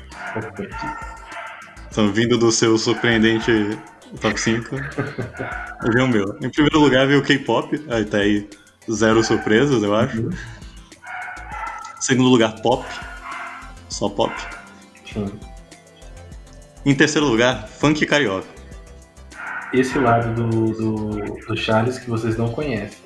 Então, 1.90 2.12
vindo 2.12 2.38
do 2.38 2.50
seu 2.50 2.76
surpreendente 2.76 3.50
top 4.20 4.40
5, 4.40 4.74
eu 5.84 5.92
vi 5.92 6.00
o 6.00 6.08
meu. 6.08 6.36
Em 6.40 6.50
primeiro 6.50 6.80
lugar, 6.80 7.06
veio 7.06 7.20
o 7.20 7.22
K-pop, 7.22 7.84
aí 7.88 8.04
tá 8.04 8.18
aí 8.18 8.48
zero 8.90 9.22
surpresas, 9.22 9.82
eu 9.82 9.94
acho. 9.94 10.20
Uhum. 10.20 10.30
Segundo 12.00 12.28
lugar, 12.28 12.60
pop, 12.60 12.84
só 13.88 14.08
pop. 14.08 14.34
Sim. 15.10 15.26
Em 16.84 16.94
terceiro 16.94 17.26
lugar, 17.26 17.66
funk 17.66 18.04
carioca. 18.04 18.53
Esse 19.74 19.98
lado 19.98 20.32
do, 20.34 20.72
do, 20.72 21.08
do 21.46 21.56
Charles 21.56 21.98
que 21.98 22.08
vocês 22.08 22.36
não 22.36 22.48
conhecem. 22.48 22.98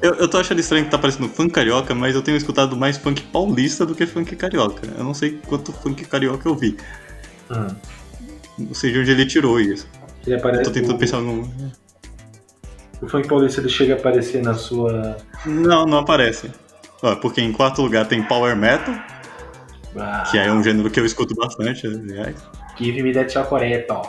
Eu, 0.00 0.14
eu 0.14 0.28
tô 0.28 0.38
achando 0.38 0.60
estranho 0.60 0.84
que 0.84 0.90
tá 0.90 0.98
parecendo 0.98 1.28
funk 1.28 1.50
carioca, 1.52 1.94
mas 1.94 2.14
eu 2.14 2.22
tenho 2.22 2.36
escutado 2.36 2.76
mais 2.76 2.96
funk 2.96 3.22
paulista 3.32 3.84
do 3.84 3.94
que 3.94 4.06
funk 4.06 4.36
carioca. 4.36 4.86
Eu 4.96 5.02
não 5.02 5.12
sei 5.14 5.40
quanto 5.46 5.72
funk 5.72 6.04
carioca 6.04 6.48
eu 6.48 6.54
vi. 6.54 6.76
Hum. 7.50 7.74
Não 8.58 8.74
sei 8.74 8.92
de 8.92 9.00
onde 9.00 9.10
ele 9.10 9.26
tirou 9.26 9.60
isso. 9.60 9.88
Ele 10.26 10.36
aparece. 10.36 10.62
Tô 10.64 10.70
tentando 10.70 10.94
o, 10.94 10.98
pensar 10.98 11.20
num. 11.20 11.50
o 13.02 13.08
funk 13.08 13.26
paulista 13.26 13.60
ele 13.60 13.68
chega 13.68 13.94
a 13.94 13.96
aparecer 13.96 14.42
na 14.42 14.54
sua. 14.54 15.16
Não, 15.44 15.84
não 15.84 15.98
aparece. 15.98 16.50
Ó, 17.02 17.16
porque 17.16 17.40
em 17.40 17.52
quarto 17.52 17.82
lugar 17.82 18.06
tem 18.06 18.22
Power 18.22 18.54
Metal, 18.56 18.94
Ah, 19.98 20.24
que 20.30 20.38
é 20.38 20.52
um 20.52 20.62
gênero 20.62 20.90
que 20.90 21.00
eu 21.00 21.06
escuto 21.06 21.34
bastante, 21.34 21.86
aliás. 21.86 22.36
Give 22.78 23.02
me 23.02 23.12
that 23.12 23.32
chocolate. 23.32 23.86
ó. 23.90 24.02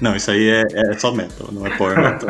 Não, 0.00 0.16
isso 0.16 0.30
aí 0.30 0.48
é, 0.48 0.62
é 0.74 0.98
só 0.98 1.12
metal, 1.12 1.48
não 1.52 1.66
é 1.66 1.76
Power 1.76 1.98
Metal. 1.98 2.28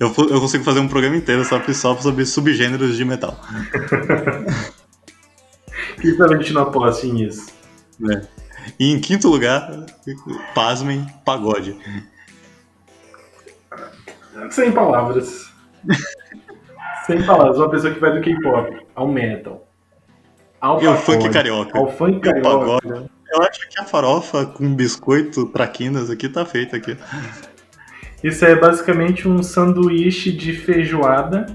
Eu, 0.00 0.08
eu 0.30 0.40
consigo 0.40 0.64
fazer 0.64 0.80
um 0.80 0.88
programa 0.88 1.16
inteiro 1.16 1.44
só, 1.44 1.60
só 1.74 1.94
sobre 1.98 2.24
subgêneros 2.24 2.96
de 2.96 3.04
metal. 3.04 3.38
E 6.02 6.12
se 6.14 6.22
a 6.22 6.28
gente 6.28 6.52
não 6.54 6.62
aposta 6.62 7.06
nisso? 7.06 7.52
Né? 7.98 8.26
E 8.78 8.90
em 8.90 8.98
quinto 8.98 9.28
lugar, 9.28 9.84
pasmem, 10.54 11.06
pagode. 11.22 11.76
Sem 14.50 14.72
palavras. 14.72 15.50
Sem 17.06 17.22
palavras. 17.26 17.58
Uma 17.58 17.70
pessoa 17.70 17.92
que 17.92 18.00
vai 18.00 18.12
do 18.14 18.22
K-pop 18.22 18.86
ao 18.94 19.06
metal. 19.06 19.68
Ao 20.60 20.76
pagode, 20.78 21.02
funk 21.02 21.30
carioca. 21.30 21.78
Ao 21.78 21.92
funk 21.92 22.16
E 22.16 22.20
carioca. 22.20 22.80
pagode. 22.80 23.10
Eu 23.32 23.42
acho 23.42 23.68
que 23.68 23.80
a 23.80 23.84
farofa 23.84 24.44
com 24.46 24.74
biscoito, 24.74 25.46
traquinas 25.46 26.10
aqui 26.10 26.28
tá 26.28 26.44
feita 26.44 26.76
aqui. 26.76 26.96
Isso 28.22 28.44
é 28.44 28.54
basicamente 28.54 29.26
um 29.28 29.42
sanduíche 29.42 30.30
de 30.32 30.52
feijoada 30.52 31.46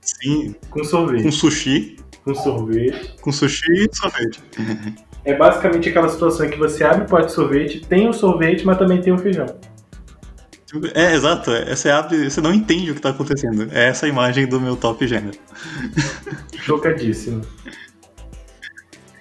Sim, 0.00 0.54
com 0.70 0.82
sorvete. 0.82 1.22
com 1.22 1.30
sushi, 1.32 1.96
Com 2.24 2.34
sorvete. 2.34 3.16
com 3.20 3.30
sushi 3.32 3.72
e 3.90 3.96
sorvete. 3.96 4.40
É 5.22 5.34
basicamente 5.36 5.86
aquela 5.90 6.08
situação 6.08 6.46
em 6.46 6.50
que 6.50 6.56
você 6.56 6.82
abre 6.82 7.02
o 7.02 7.06
pote 7.06 7.26
de 7.26 7.32
sorvete, 7.34 7.80
tem 7.86 8.08
o 8.08 8.12
sorvete, 8.14 8.64
mas 8.64 8.78
também 8.78 9.02
tem 9.02 9.12
o 9.12 9.18
feijão. 9.18 9.44
É, 10.94 11.12
exato. 11.14 11.50
é, 11.50 11.76
Você 11.76 11.90
abre, 11.90 12.30
você 12.30 12.40
não 12.40 12.54
entende 12.54 12.90
o 12.90 12.94
que 12.94 13.02
tá 13.02 13.10
acontecendo. 13.10 13.68
É 13.70 13.88
essa 13.88 14.06
a 14.06 14.08
imagem 14.08 14.46
do 14.46 14.58
meu 14.58 14.76
top 14.76 15.06
gênero. 15.06 15.36
Chocadíssimo. 16.56 17.42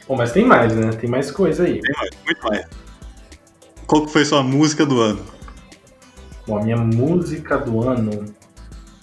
Bom, 0.10 0.16
mas 0.16 0.32
tem 0.32 0.44
mais, 0.44 0.76
né? 0.76 0.90
Tem 0.94 1.08
mais 1.08 1.30
coisa 1.30 1.66
aí. 1.66 1.80
Tem 1.80 1.96
mais, 1.96 2.10
muito 2.26 2.44
mais. 2.44 2.66
Qual 3.86 4.08
que 4.08 4.12
foi 4.12 4.26
sua 4.26 4.42
música 4.42 4.84
do 4.84 5.00
ano? 5.00 5.24
Bom, 6.48 6.58
a 6.58 6.64
minha 6.64 6.78
música 6.78 7.60
do 7.60 7.88
ano. 7.88 8.26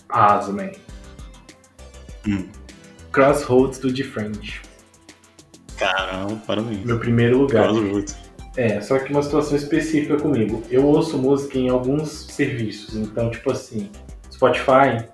Pasmem. 0.09 0.73
Hum. 2.27 2.49
Crossroads 3.13 3.79
do 3.79 3.93
Different. 3.93 4.61
Caramba, 5.79 6.43
parabéns. 6.45 6.85
Meu 6.85 6.99
primeiro 6.99 7.39
lugar. 7.39 7.69
Crossroads. 7.69 8.17
É, 8.57 8.81
só 8.81 8.99
que 8.99 9.13
uma 9.13 9.23
situação 9.23 9.57
específica 9.57 10.17
comigo. 10.17 10.61
Eu 10.69 10.85
ouço 10.85 11.17
música 11.17 11.57
em 11.57 11.69
alguns 11.69 12.27
serviços, 12.33 12.97
então, 12.97 13.31
tipo 13.31 13.53
assim, 13.53 13.91
Spotify, 14.33 15.07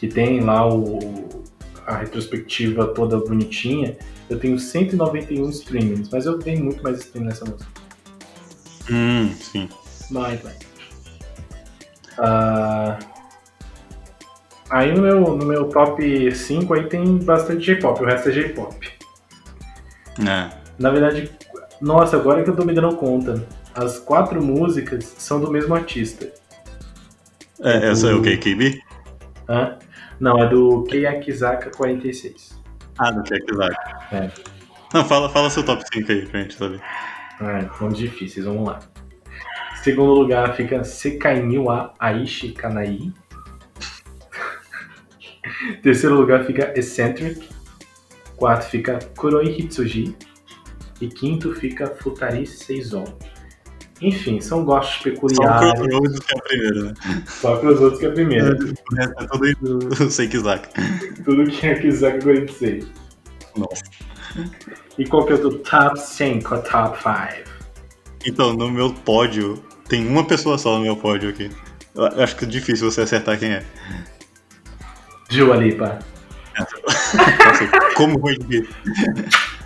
que 0.00 0.08
tem 0.08 0.40
lá 0.40 0.68
o, 0.68 1.44
a 1.86 1.98
retrospectiva 1.98 2.88
toda 2.88 3.16
bonitinha, 3.18 3.96
eu 4.28 4.38
tenho 4.38 4.58
191 4.58 5.48
streamings, 5.50 6.08
mas 6.10 6.26
eu 6.26 6.38
tenho 6.38 6.64
muito 6.64 6.82
mais 6.82 6.98
streaming 6.98 7.28
nessa 7.28 7.44
música. 7.44 7.70
Hum, 8.90 9.32
sim. 9.34 9.68
Mais, 10.10 10.42
mais. 10.42 10.58
Ah, 12.18 12.98
aí 14.70 14.94
no 14.94 15.02
meu, 15.02 15.36
no 15.36 15.46
meu 15.46 15.68
top 15.68 16.34
5 16.34 16.74
aí 16.74 16.86
tem 16.88 17.18
bastante 17.18 17.64
J-pop, 17.64 18.02
o 18.02 18.06
resto 18.06 18.28
é 18.28 18.32
J-pop. 18.32 18.88
É. 20.20 20.50
Na 20.78 20.90
verdade, 20.90 21.30
nossa, 21.80 22.16
agora 22.16 22.42
que 22.42 22.50
eu 22.50 22.56
tô 22.56 22.64
me 22.64 22.72
dando 22.72 22.96
conta, 22.96 23.46
as 23.74 23.98
quatro 23.98 24.42
músicas 24.42 25.04
são 25.18 25.40
do 25.40 25.50
mesmo 25.50 25.74
artista. 25.74 26.32
É, 27.60 27.90
essa 27.90 28.08
é 28.08 28.14
o 28.14 28.22
KKB? 28.22 28.80
Hã? 29.48 29.78
Não, 30.18 30.38
é 30.38 30.48
do 30.48 30.82
Keyakizaka 30.84 31.70
46. 31.70 32.57
Ah, 32.98 33.10
do 33.10 33.22
KKB. 33.22 33.64
É. 34.12 34.30
Não, 34.92 35.04
fala, 35.04 35.28
fala 35.28 35.50
seu 35.50 35.64
top 35.64 35.82
5 35.92 36.10
aí 36.10 36.26
pra 36.26 36.40
gente 36.40 36.54
saber. 36.54 36.80
Ah, 37.40 37.68
são 37.78 37.88
difíceis, 37.88 38.46
vamos 38.46 38.66
lá. 38.66 38.80
Segundo 39.82 40.12
lugar 40.12 40.56
fica 40.56 40.82
Sekai 40.82 41.58
wa 41.58 41.94
Aishi 41.98 42.52
Kanai. 42.52 43.12
Terceiro 45.82 46.16
lugar 46.16 46.44
fica 46.44 46.72
Eccentric. 46.76 47.48
Quarto 48.36 48.66
fica 48.70 48.98
Kuroi 49.16 49.50
Hitsuji. 49.58 50.16
E 51.00 51.08
quinto 51.08 51.54
fica 51.54 51.86
Futari 51.86 52.44
Seizon. 52.44 53.04
Enfim, 54.00 54.40
são 54.40 54.64
gostos 54.64 54.96
Só 54.96 55.00
o 55.00 55.12
peculiares. 55.12 55.80
Crossroads 55.80 56.18
que 56.20 56.34
é 56.34 56.38
a 56.38 56.42
primeira, 56.42 56.84
né? 56.84 56.94
Só 57.26 57.56
para 57.56 57.70
os 57.70 57.80
outros 57.80 58.00
que 58.00 58.06
é 58.06 58.08
a 58.08 58.12
primeira. 58.12 58.56
Resto 58.96 59.14
é 59.18 59.26
tudo 59.26 59.44
aí 59.44 59.54
do 59.56 59.94
Seikizaka. 60.10 60.68
Tudo 61.24 61.50
que 61.50 61.66
é 61.66 61.74
Kizaka 61.74 62.22
46. 62.22 62.86
Nossa. 63.56 63.82
E 64.96 65.04
qual 65.06 65.26
que 65.26 65.32
é 65.32 65.36
o 65.36 65.38
teu 65.38 65.58
top 65.58 66.00
5 66.00 66.54
ou 66.54 66.62
top 66.62 66.98
5? 66.98 67.58
Então, 68.26 68.52
no 68.52 68.70
meu 68.70 68.92
pódio, 68.92 69.62
tem 69.88 70.06
uma 70.06 70.24
pessoa 70.24 70.58
só 70.58 70.76
no 70.76 70.84
meu 70.84 70.96
pódio 70.96 71.30
aqui. 71.30 71.50
Eu 71.94 72.22
acho 72.22 72.36
que 72.36 72.44
é 72.44 72.48
difícil 72.48 72.90
você 72.90 73.00
acertar 73.00 73.38
quem 73.38 73.52
é. 73.54 73.64
Dua 75.30 75.56
Lipa. 75.56 75.98
Nossa, 76.58 77.94
Como 77.94 78.18
foi 78.20 78.36
difícil? 78.38 78.74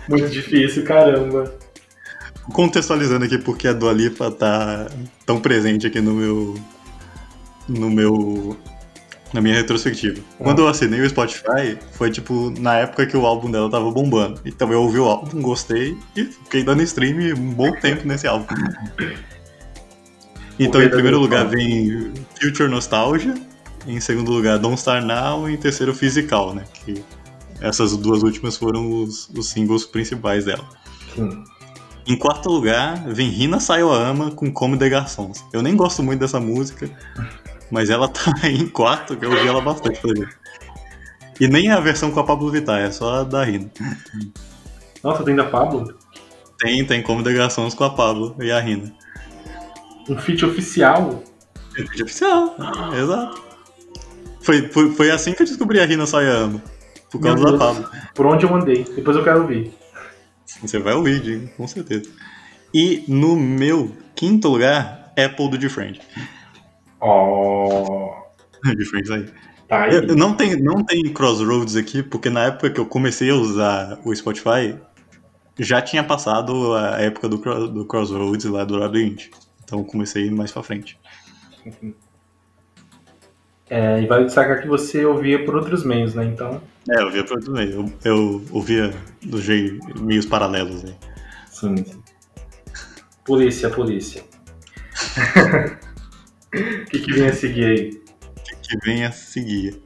Muito 0.09 0.29
difícil, 0.29 0.83
caramba. 0.83 1.53
Contextualizando 2.51 3.25
aqui 3.25 3.37
porque 3.37 3.67
a 3.67 3.73
Dua 3.73 3.93
Lipa 3.93 4.29
tá 4.29 4.87
tão 5.25 5.39
presente 5.39 5.87
aqui 5.87 6.01
no 6.01 6.13
meu. 6.13 6.55
no 7.69 7.89
meu. 7.89 8.57
na 9.33 9.41
minha 9.41 9.55
retrospectiva. 9.55 10.21
Quando 10.37 10.59
eu 10.59 10.67
assinei 10.67 10.99
o 10.99 11.09
Spotify, 11.09 11.77
foi 11.93 12.11
tipo 12.11 12.53
na 12.59 12.75
época 12.79 13.05
que 13.05 13.15
o 13.15 13.25
álbum 13.25 13.49
dela 13.49 13.69
tava 13.69 13.89
bombando. 13.91 14.41
Então 14.45 14.71
eu 14.71 14.81
ouvi 14.81 14.99
o 14.99 15.05
álbum, 15.05 15.41
gostei 15.41 15.97
e 16.15 16.25
fiquei 16.25 16.63
dando 16.63 16.83
stream 16.83 17.35
um 17.37 17.53
bom 17.53 17.71
tempo 17.71 18.05
nesse 18.07 18.27
álbum. 18.27 18.47
Então 20.59 20.81
em 20.83 20.89
primeiro 20.89 21.19
lugar 21.19 21.47
vem 21.47 22.13
Future 22.39 22.69
Nostalgia, 22.69 23.33
em 23.87 23.99
segundo 23.99 24.31
lugar 24.31 24.59
Don't 24.59 24.79
Star 24.79 25.03
Now 25.03 25.49
e 25.49 25.53
em 25.53 25.57
terceiro 25.57 25.93
Physical, 25.93 26.53
né? 26.53 26.63
Que 26.73 27.03
essas 27.59 27.95
duas 27.97 28.23
últimas 28.23 28.57
foram 28.57 29.01
os, 29.01 29.29
os 29.29 29.49
singles 29.49 29.85
principais 29.85 30.45
dela. 30.45 30.63
Sim. 31.15 31.43
Em 32.05 32.17
quarto 32.17 32.49
lugar, 32.49 33.01
vem 33.07 33.29
Rina 33.29 33.59
Sayoama 33.61 34.31
com 34.31 34.51
Como 34.51 34.75
de 34.75 34.89
Garçons. 34.89 35.43
Eu 35.53 35.61
nem 35.61 35.75
gosto 35.75 36.03
muito 36.03 36.19
dessa 36.19 36.39
música, 36.39 36.89
mas 37.71 37.89
ela 37.89 38.09
tá 38.09 38.33
em 38.43 38.67
quarto, 38.67 39.15
que 39.15 39.25
eu 39.25 39.31
ouvi 39.31 39.47
ela 39.47 39.61
bastante. 39.61 40.01
E 41.39 41.47
nem 41.47 41.69
é 41.69 41.71
a 41.71 41.79
versão 41.79 42.11
com 42.11 42.19
a 42.19 42.23
Pablo 42.23 42.51
Vittar, 42.51 42.81
é 42.81 42.91
só 42.91 43.21
a 43.21 43.23
da 43.23 43.43
Rina. 43.43 43.71
Nossa, 45.01 45.23
tem 45.23 45.35
da 45.35 45.45
Pablo? 45.45 45.97
Tem, 46.59 46.85
tem 46.85 47.01
Como 47.01 47.23
de 47.23 47.33
Garçons 47.33 47.73
com 47.73 47.85
a 47.85 47.89
Pablo 47.89 48.35
e 48.39 48.51
a 48.51 48.59
Rina. 48.59 48.93
Um 50.09 50.17
feat 50.17 50.45
oficial? 50.45 51.23
É 51.77 51.83
vídeo 51.83 52.03
oficial, 52.03 52.55
exato. 52.93 53.41
Foi, 54.41 54.67
foi, 54.67 54.91
foi 54.91 55.09
assim 55.09 55.33
que 55.33 55.41
eu 55.41 55.47
descobri 55.47 55.79
a 55.79 55.85
Rina 55.85 56.05
Sayama, 56.05 56.61
por 57.09 57.21
causa 57.21 57.41
Meu 57.41 57.57
da 57.57 57.65
Deus. 57.73 57.77
Pablo. 57.77 58.01
Por 58.13 58.25
onde 58.25 58.45
eu 58.45 58.51
mandei? 58.51 58.83
Depois 58.83 59.15
eu 59.15 59.23
quero 59.23 59.41
ouvir. 59.41 59.73
Você 60.61 60.79
vai 60.79 60.93
ouvir, 60.93 61.21
Diego, 61.21 61.47
com 61.55 61.67
certeza. 61.67 62.09
E 62.73 63.03
no 63.07 63.35
meu 63.35 63.91
quinto 64.15 64.47
lugar, 64.47 65.13
Apple 65.17 65.49
do 65.49 65.57
Different. 65.57 65.99
Oh, 67.01 68.11
Different 68.77 69.09
aí. 69.11 69.25
tá 69.67 69.83
aí. 69.83 69.95
Eu- 69.95 70.15
não, 70.15 70.35
tem, 70.35 70.55
não 70.61 70.83
tem 70.83 71.03
Crossroads 71.13 71.75
aqui, 71.75 72.01
porque 72.01 72.29
na 72.29 72.45
época 72.45 72.69
que 72.69 72.79
eu 72.79 72.85
comecei 72.85 73.29
a 73.29 73.35
usar 73.35 73.99
o 74.05 74.15
Spotify, 74.15 74.77
já 75.59 75.81
tinha 75.81 76.03
passado 76.03 76.73
a 76.73 77.01
época 77.01 77.27
do, 77.29 77.37
do 77.67 77.85
Crossroads 77.85 78.45
lá 78.45 78.63
do 78.63 78.77
Labyrinth. 78.77 79.29
Então 79.63 79.79
eu 79.79 79.85
comecei 79.85 80.29
mais 80.31 80.51
pra 80.51 80.63
frente. 80.63 80.97
É, 83.75 84.03
e 84.03 84.05
vale 84.05 84.25
destacar 84.25 84.61
que 84.61 84.67
você 84.67 85.03
ouvia 85.03 85.43
por 85.43 85.55
outros 85.55 85.83
meios, 85.83 86.13
né? 86.13 86.25
Então, 86.25 86.61
É, 86.87 87.01
eu 87.01 87.09
via 87.11 87.23
pra 87.23 87.37
outro 87.37 87.51
meio. 87.53 87.71
Eu, 87.71 87.91
eu 88.03 88.45
ouvia 88.51 88.93
dos 89.23 89.41
jei- 89.43 89.79
meios 89.99 90.27
paralelos 90.27 90.85
aí. 90.85 90.93
sim. 91.49 91.83
Polícia, 93.25 93.71
polícia. 93.71 94.23
O 96.55 96.85
que, 96.85 96.99
que 96.99 97.11
vem 97.13 97.27
a 97.27 97.33
seguir 97.33 97.65
aí? 97.65 97.99
Que 98.61 98.77
vem 98.85 99.03
a 99.05 99.11
seguir. 99.11 99.81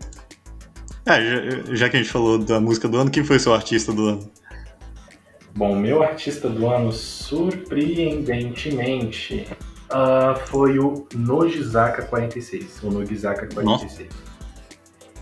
Ah, 1.06 1.18
já, 1.22 1.76
já 1.76 1.88
que 1.90 1.96
a 1.96 2.00
gente 2.02 2.12
falou 2.12 2.38
da 2.38 2.60
música 2.60 2.90
do 2.90 2.98
ano, 2.98 3.10
quem 3.10 3.24
foi 3.24 3.40
seu 3.40 3.54
artista 3.54 3.94
do 3.94 4.06
ano? 4.06 4.30
Bom, 5.56 5.80
meu 5.80 6.04
artista 6.04 6.50
do 6.50 6.68
ano, 6.68 6.92
surpreendentemente, 6.92 9.48
ah, 9.90 10.36
foi 10.48 10.80
o 10.80 11.06
Nogizaka 11.16 12.04
46. 12.04 12.80
O 12.84 12.90
Nogizaka 12.92 13.48
46. 13.54 14.10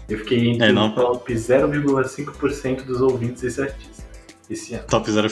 Eu 0.07 0.19
fiquei 0.19 0.49
entre 0.49 0.67
É, 0.67 0.71
não, 0.71 0.89
o 0.89 0.95
top 0.95 1.33
0,5% 1.33 2.83
dos 2.83 3.01
ouvintes 3.01 3.41
desse 3.41 3.61
artista. 3.61 4.03
Esse 4.49 4.75
ano. 4.75 4.83
Top 4.87 5.09
0 5.11 5.27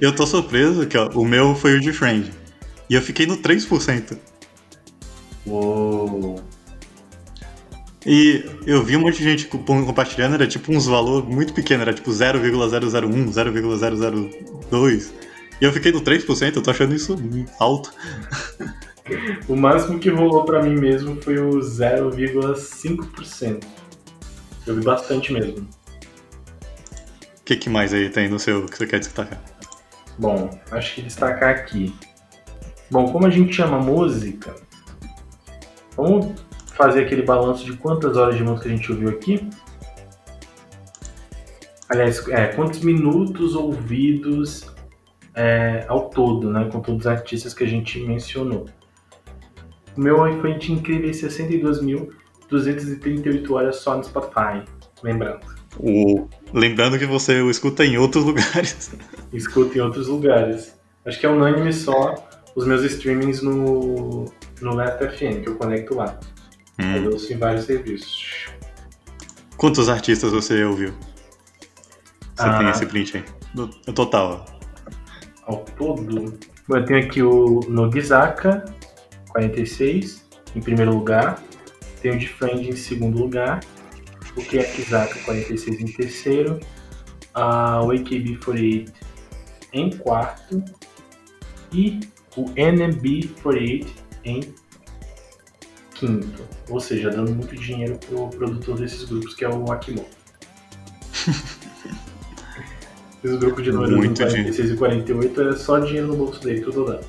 Eu 0.00 0.12
tô 0.14 0.26
surpreso 0.26 0.84
que 0.86 0.98
ó, 0.98 1.08
o 1.10 1.24
meu 1.24 1.54
foi 1.54 1.74
o 1.76 1.80
de 1.80 1.92
Friend. 1.92 2.28
E 2.90 2.94
eu 2.94 3.02
fiquei 3.02 3.26
no 3.26 3.36
3%. 3.36 4.18
Uou. 5.46 6.40
E 8.06 8.44
eu 8.66 8.82
vi 8.82 8.96
um 8.96 9.00
monte 9.00 9.18
de 9.18 9.24
gente 9.24 9.46
co- 9.46 9.58
compartilhando, 9.58 10.34
era 10.34 10.46
tipo 10.46 10.72
uns 10.72 10.86
valores 10.86 11.28
muito 11.28 11.52
pequenos, 11.52 11.82
era 11.82 11.92
tipo 11.94 12.10
0,001, 12.10 13.30
0,002. 13.32 15.12
E 15.60 15.64
eu 15.64 15.72
fiquei 15.72 15.90
no 15.90 16.00
3%, 16.00 16.56
eu 16.56 16.62
tô 16.62 16.70
achando 16.70 16.94
isso 16.94 17.16
alto. 17.58 17.92
O 19.48 19.56
máximo 19.56 19.98
que 19.98 20.10
rolou 20.10 20.44
pra 20.44 20.62
mim 20.62 20.78
mesmo 20.78 21.20
foi 21.22 21.38
o 21.38 21.58
0,5%. 21.58 23.64
Eu 24.66 24.74
vi 24.74 24.82
bastante 24.82 25.32
mesmo. 25.32 25.66
O 27.40 27.44
que, 27.44 27.56
que 27.56 27.70
mais 27.70 27.94
aí 27.94 28.10
tem 28.10 28.28
no 28.28 28.38
seu 28.38 28.66
que 28.66 28.76
você 28.76 28.86
quer 28.86 29.00
destacar? 29.00 29.42
Bom, 30.18 30.50
acho 30.70 30.94
que 30.94 31.02
destacar 31.02 31.50
aqui. 31.50 31.94
Bom, 32.90 33.10
como 33.10 33.26
a 33.26 33.30
gente 33.30 33.54
chama 33.54 33.78
música, 33.78 34.54
vamos 35.96 36.38
fazer 36.74 37.04
aquele 37.04 37.22
balanço 37.22 37.64
de 37.64 37.74
quantas 37.76 38.16
horas 38.16 38.36
de 38.36 38.44
música 38.44 38.68
a 38.68 38.70
gente 38.70 38.92
ouviu 38.92 39.08
aqui. 39.08 39.48
Aliás, 41.88 42.28
é, 42.28 42.48
quantos 42.48 42.80
minutos 42.80 43.54
ouvidos 43.54 44.67
é, 45.38 45.84
ao 45.88 46.10
todo, 46.10 46.50
né? 46.50 46.68
Com 46.70 46.80
todos 46.80 47.00
os 47.02 47.06
artistas 47.06 47.54
que 47.54 47.62
a 47.62 47.66
gente 47.66 48.00
mencionou. 48.00 48.66
O 49.96 50.00
meu 50.00 50.20
de 50.58 50.72
incríveis 50.72 51.22
62.238 51.22 53.50
horas 53.52 53.76
só 53.76 53.96
no 53.96 54.02
Spotify. 54.02 54.64
Lembrando. 55.02 55.38
O... 55.78 56.26
Lembrando 56.52 56.98
que 56.98 57.06
você 57.06 57.40
o 57.40 57.48
escuta 57.50 57.84
em 57.84 57.96
outros 57.96 58.24
lugares. 58.26 58.90
escuto 59.32 59.78
em 59.78 59.80
outros 59.80 60.08
lugares. 60.08 60.76
Acho 61.06 61.20
que 61.20 61.26
é 61.26 61.28
unânime 61.28 61.72
só 61.72 62.16
os 62.56 62.66
meus 62.66 62.82
streamings 62.82 63.40
no, 63.40 64.24
no 64.60 64.74
FM, 65.10 65.42
que 65.44 65.48
eu 65.48 65.54
conecto 65.54 65.94
lá. 65.94 66.18
Hum. 66.80 66.96
Eu 66.96 67.12
ouço 67.12 67.32
em 67.32 67.38
vários 67.38 67.66
serviços. 67.66 68.46
Quantos 69.56 69.88
artistas 69.88 70.32
você 70.32 70.64
ouviu? 70.64 70.92
Você 72.34 72.42
Ah. 72.42 72.58
tem 72.58 72.68
esse 72.70 72.84
print 72.86 73.18
aí? 73.18 73.24
No, 73.54 73.70
no 73.86 73.92
total, 73.92 74.44
ó. 74.44 74.57
Ao 75.48 75.64
todo, 75.64 76.38
eu 76.68 76.84
tenho 76.84 77.00
aqui 77.02 77.22
o 77.22 77.60
Nogizaka, 77.70 78.66
46, 79.30 80.28
em 80.54 80.60
primeiro 80.60 80.92
lugar. 80.92 81.42
Tem 82.02 82.10
o 82.10 82.18
Defend 82.18 82.68
em 82.68 82.76
segundo 82.76 83.18
lugar, 83.18 83.60
o 84.36 84.42
Kiyakizaka 84.42 85.18
46 85.20 85.80
em 85.80 85.86
terceiro, 85.86 86.60
o 87.34 87.86
AKB48 87.88 88.92
em 89.72 89.96
quarto 89.96 90.62
e 91.72 91.98
o 92.36 92.44
NMB48 92.50 93.86
em 94.24 94.40
quinto. 95.94 96.44
Ou 96.68 96.78
seja, 96.78 97.08
dando 97.08 97.34
muito 97.34 97.56
dinheiro 97.56 97.98
pro 98.06 98.28
produtor 98.28 98.78
desses 98.78 99.04
grupos, 99.04 99.34
que 99.34 99.46
é 99.46 99.48
o 99.48 99.72
Akimoto. 99.72 100.14
Esses 103.22 103.38
grupos 103.38 103.64
de 103.64 103.72
números 103.72 103.96
Muito 103.96 104.22
46 104.22 104.70
e 104.70 104.76
48 104.76 105.42
é 105.42 105.56
só 105.56 105.78
dinheiro 105.80 106.06
no 106.06 106.16
bolso 106.16 106.40
dele, 106.40 106.60
tudo 106.60 106.84
dando. 106.84 107.04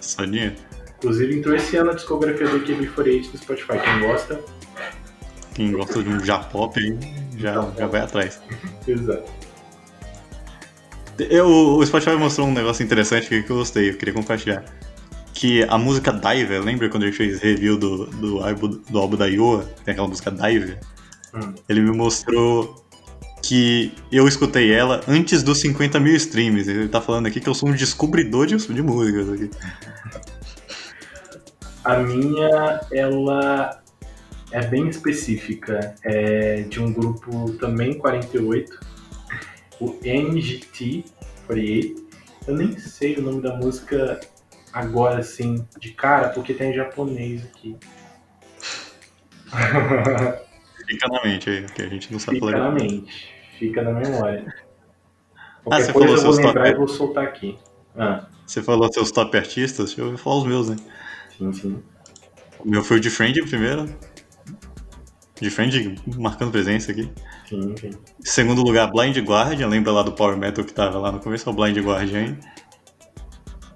Só 0.00 0.24
dinheiro. 0.24 0.56
Inclusive 0.98 1.38
entrou 1.38 1.54
esse 1.54 1.76
ano 1.76 1.90
a 1.90 1.94
discografia 1.94 2.48
do 2.48 2.60
AKB48 2.60 3.32
no 3.32 3.38
Spotify. 3.38 3.78
Quem 3.78 4.00
gosta, 4.00 4.40
Quem 5.54 5.72
gosta 5.72 6.02
de 6.02 6.08
um 6.08 6.18
J-pop 6.18 6.78
aí 6.78 6.98
já, 7.36 7.70
já 7.76 7.86
vai 7.86 8.00
atrás. 8.00 8.40
exato. 8.86 9.30
Eu, 11.18 11.46
o 11.46 11.86
Spotify 11.86 12.16
mostrou 12.16 12.46
um 12.48 12.52
negócio 12.52 12.84
interessante 12.84 13.28
que 13.28 13.50
eu 13.50 13.56
gostei, 13.56 13.90
eu 13.90 13.96
queria 13.96 14.14
compartilhar. 14.14 14.64
Que 15.34 15.62
a 15.64 15.78
música 15.78 16.12
Diver, 16.12 16.62
lembra 16.62 16.88
quando 16.88 17.04
a 17.04 17.06
gente 17.06 17.16
fez 17.16 17.40
review 17.40 17.76
do, 17.76 18.06
do, 18.06 18.40
álbum, 18.40 18.80
do 18.88 18.98
álbum 18.98 19.16
da 19.16 19.26
Ioa? 19.26 19.64
Tem 19.84 19.92
aquela 19.92 20.08
música 20.08 20.32
Diver? 20.32 20.80
Hum. 21.34 21.54
Ele 21.68 21.80
me 21.80 21.96
mostrou 21.96 22.87
que 23.48 23.92
eu 24.12 24.28
escutei 24.28 24.74
ela 24.74 25.00
antes 25.08 25.42
dos 25.42 25.58
50 25.60 25.98
mil 25.98 26.14
streams. 26.16 26.68
Ele 26.68 26.86
tá 26.86 27.00
falando 27.00 27.28
aqui 27.28 27.40
que 27.40 27.48
eu 27.48 27.54
sou 27.54 27.70
um 27.70 27.72
descobridor 27.72 28.46
de, 28.46 28.58
de 28.58 28.82
músicas 28.82 29.30
aqui. 29.30 29.48
A 31.82 31.96
minha, 32.00 32.80
ela 32.92 33.82
é 34.52 34.66
bem 34.66 34.86
específica. 34.88 35.94
É 36.04 36.60
de 36.60 36.78
um 36.78 36.92
grupo 36.92 37.50
também 37.54 37.96
48, 37.96 38.78
o 39.80 39.94
NGT48. 39.94 41.96
Eu 42.46 42.54
nem 42.54 42.78
sei 42.78 43.16
o 43.16 43.22
nome 43.22 43.40
da 43.40 43.56
música 43.56 44.20
agora, 44.74 45.20
assim, 45.20 45.66
de 45.80 45.92
cara, 45.92 46.28
porque 46.28 46.52
tem 46.52 46.74
japonês 46.74 47.46
aqui. 47.46 47.74
Fica 50.86 51.08
na 51.08 51.22
mente 51.22 51.48
aí, 51.48 51.64
que 51.64 51.80
a 51.80 51.88
gente 51.88 52.12
não 52.12 52.18
sabe 52.18 52.40
Fica 52.40 52.52
falar. 52.52 52.64
na 52.64 52.72
mente, 52.72 53.37
fica 53.58 53.82
na 53.82 53.92
memória. 53.92 54.46
Ah, 55.70 55.80
você 55.82 55.92
Qualquer 55.92 55.92
coisa 55.92 55.92
falou 55.92 56.16
eu 56.16 56.22
vou 56.22 56.32
seus 56.32 56.36
lembrar 56.46 56.62
top- 56.64 56.74
e 56.74 56.78
vou 56.78 56.88
soltar 56.88 57.24
aqui. 57.24 57.58
Ah, 57.94 58.26
Você 58.46 58.62
falou 58.62 58.90
seus 58.90 59.10
top 59.10 59.36
artistas, 59.36 59.86
deixa 59.94 60.00
eu 60.00 60.16
falar 60.16 60.36
os 60.36 60.46
meus, 60.46 60.68
né? 60.70 60.76
sim, 61.36 61.52
sim. 61.52 61.82
O 62.60 62.68
meu 62.70 62.82
foi 62.82 62.96
o 62.96 63.00
de 63.00 63.10
Friend 63.10 63.42
primeiro. 63.42 63.84
De 65.38 65.50
Friend 65.50 65.94
marcando 66.16 66.50
presença 66.50 66.90
aqui. 66.92 67.12
Sim, 67.46 67.74
sim. 67.76 67.90
Em 67.90 68.24
segundo 68.24 68.62
lugar, 68.62 68.90
Blind 68.90 69.18
Guardian, 69.18 69.68
lembra 69.68 69.92
lá 69.92 70.02
do 70.02 70.12
Power 70.12 70.38
Metal 70.38 70.64
que 70.64 70.72
tava 70.72 70.98
lá 70.98 71.12
no 71.12 71.20
começo, 71.20 71.46
é 71.46 71.52
o 71.52 71.54
Blind 71.54 71.76
Guardian 71.78 72.18
aí. 72.18 72.36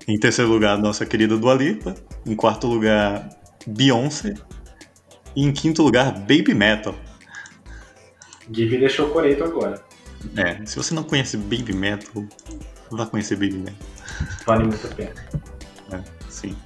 Em 0.08 0.18
terceiro 0.18 0.50
lugar, 0.50 0.78
nossa 0.78 1.04
querida 1.04 1.36
Dua 1.36 1.52
Lipa. 1.54 1.94
Em 2.24 2.34
quarto 2.34 2.66
lugar, 2.66 3.28
Beyoncé. 3.66 4.32
E 5.36 5.44
em 5.44 5.52
quinto 5.52 5.82
lugar, 5.82 6.12
Baby 6.20 6.54
Metal. 6.54 6.94
Gibi 8.52 8.78
deixou 8.78 9.10
coreto 9.10 9.44
agora. 9.44 9.82
É, 10.36 10.64
se 10.66 10.76
você 10.76 10.94
não 10.94 11.02
conhece 11.02 11.36
Baby 11.36 11.72
Metal, 11.72 12.24
vá 12.90 13.06
conhecer 13.06 13.34
Baby 13.36 13.58
Metal. 13.58 13.86
Vale 14.46 14.64
muito 14.64 14.86
a 14.86 14.90
pena. 14.90 15.14
É, 15.92 16.00
sim. 16.28 16.56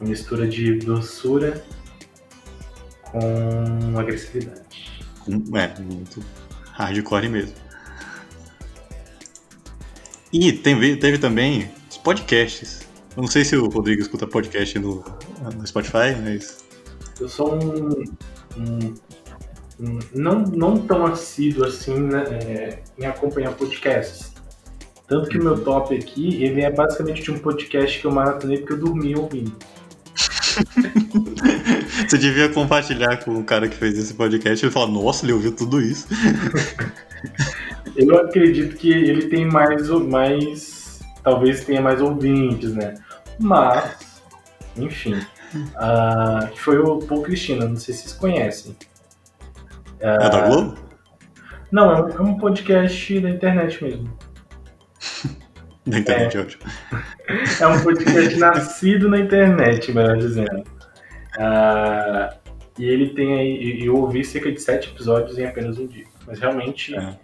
Uma 0.00 0.10
mistura 0.10 0.46
de 0.46 0.76
doçura 0.78 1.64
com 3.04 3.98
agressividade. 3.98 4.62
É, 5.54 5.80
muito 5.80 6.22
hardcore 6.72 7.28
mesmo. 7.28 7.54
E 10.32 10.52
teve, 10.52 10.96
teve 10.96 11.18
também 11.18 11.70
os 11.90 11.98
podcasts. 11.98 12.80
Eu 13.16 13.22
não 13.22 13.28
sei 13.28 13.44
se 13.44 13.54
o 13.56 13.68
Rodrigo 13.68 14.00
escuta 14.00 14.26
podcast 14.26 14.78
no, 14.78 15.04
no 15.54 15.66
Spotify, 15.66 16.14
mas. 16.22 16.64
Eu 17.20 17.28
sou 17.28 17.54
um- 17.54 18.04
um- 18.56 18.94
não, 20.12 20.42
não 20.42 20.76
tão 20.78 21.06
assíduo 21.06 21.64
assim 21.64 21.98
né, 21.98 22.24
é, 22.46 22.78
em 22.98 23.06
acompanhar 23.06 23.52
podcasts. 23.52 24.32
Tanto 25.06 25.28
que 25.28 25.38
o 25.38 25.42
meu 25.42 25.62
top 25.62 25.94
aqui, 25.94 26.42
ele 26.42 26.62
é 26.62 26.70
basicamente 26.70 27.22
de 27.22 27.30
um 27.30 27.38
podcast 27.38 28.00
que 28.00 28.06
eu 28.06 28.10
maratonei 28.10 28.58
porque 28.58 28.72
eu 28.72 28.78
dormi 28.78 29.14
ouvindo. 29.14 29.54
Você 32.08 32.18
devia 32.18 32.48
compartilhar 32.48 33.18
com 33.18 33.32
o 33.32 33.44
cara 33.44 33.68
que 33.68 33.76
fez 33.76 33.98
esse 33.98 34.14
podcast 34.14 34.64
e 34.64 34.66
ele 34.66 34.72
falar, 34.72 34.86
nossa, 34.86 35.24
ele 35.24 35.32
ouviu 35.32 35.52
tudo 35.52 35.80
isso. 35.80 36.06
Eu 37.94 38.18
acredito 38.18 38.76
que 38.76 38.90
ele 38.90 39.28
tem 39.28 39.44
mais, 39.44 39.88
mais 39.88 41.00
talvez 41.22 41.64
tenha 41.64 41.80
mais 41.80 42.00
ouvintes, 42.00 42.74
né? 42.74 42.94
Mas, 43.38 43.96
enfim, 44.76 45.20
que 46.52 46.60
foi 46.60 46.78
o 46.78 46.98
Paul 47.00 47.22
Cristina, 47.22 47.66
não 47.66 47.76
sei 47.76 47.94
se 47.94 48.02
vocês 48.02 48.14
conhecem. 48.14 48.76
É 50.02 50.28
da 50.30 50.48
Globo? 50.48 50.74
Não, 51.70 51.90
é 51.90 52.02
um, 52.02 52.08
é 52.08 52.20
um 52.22 52.34
podcast 52.36 53.20
da 53.20 53.30
internet 53.30 53.82
mesmo. 53.82 54.18
Da 55.84 55.98
internet, 55.98 56.38
ótimo. 56.38 56.62
É 57.60 57.66
um 57.66 57.82
podcast 57.82 58.38
nascido 58.38 59.08
na 59.08 59.18
internet, 59.18 59.92
melhor 59.92 60.16
dizendo. 60.16 60.62
Ah, 61.36 62.36
e 62.78 62.84
ele 62.84 63.10
tem 63.14 63.34
aí, 63.36 63.84
eu 63.84 63.96
ouvi 63.96 64.24
cerca 64.24 64.52
de 64.52 64.60
sete 64.60 64.90
episódios 64.90 65.36
em 65.38 65.44
apenas 65.44 65.78
um 65.78 65.86
dia. 65.88 66.04
Mas 66.24 66.38
realmente 66.38 66.94
É. 66.94 67.16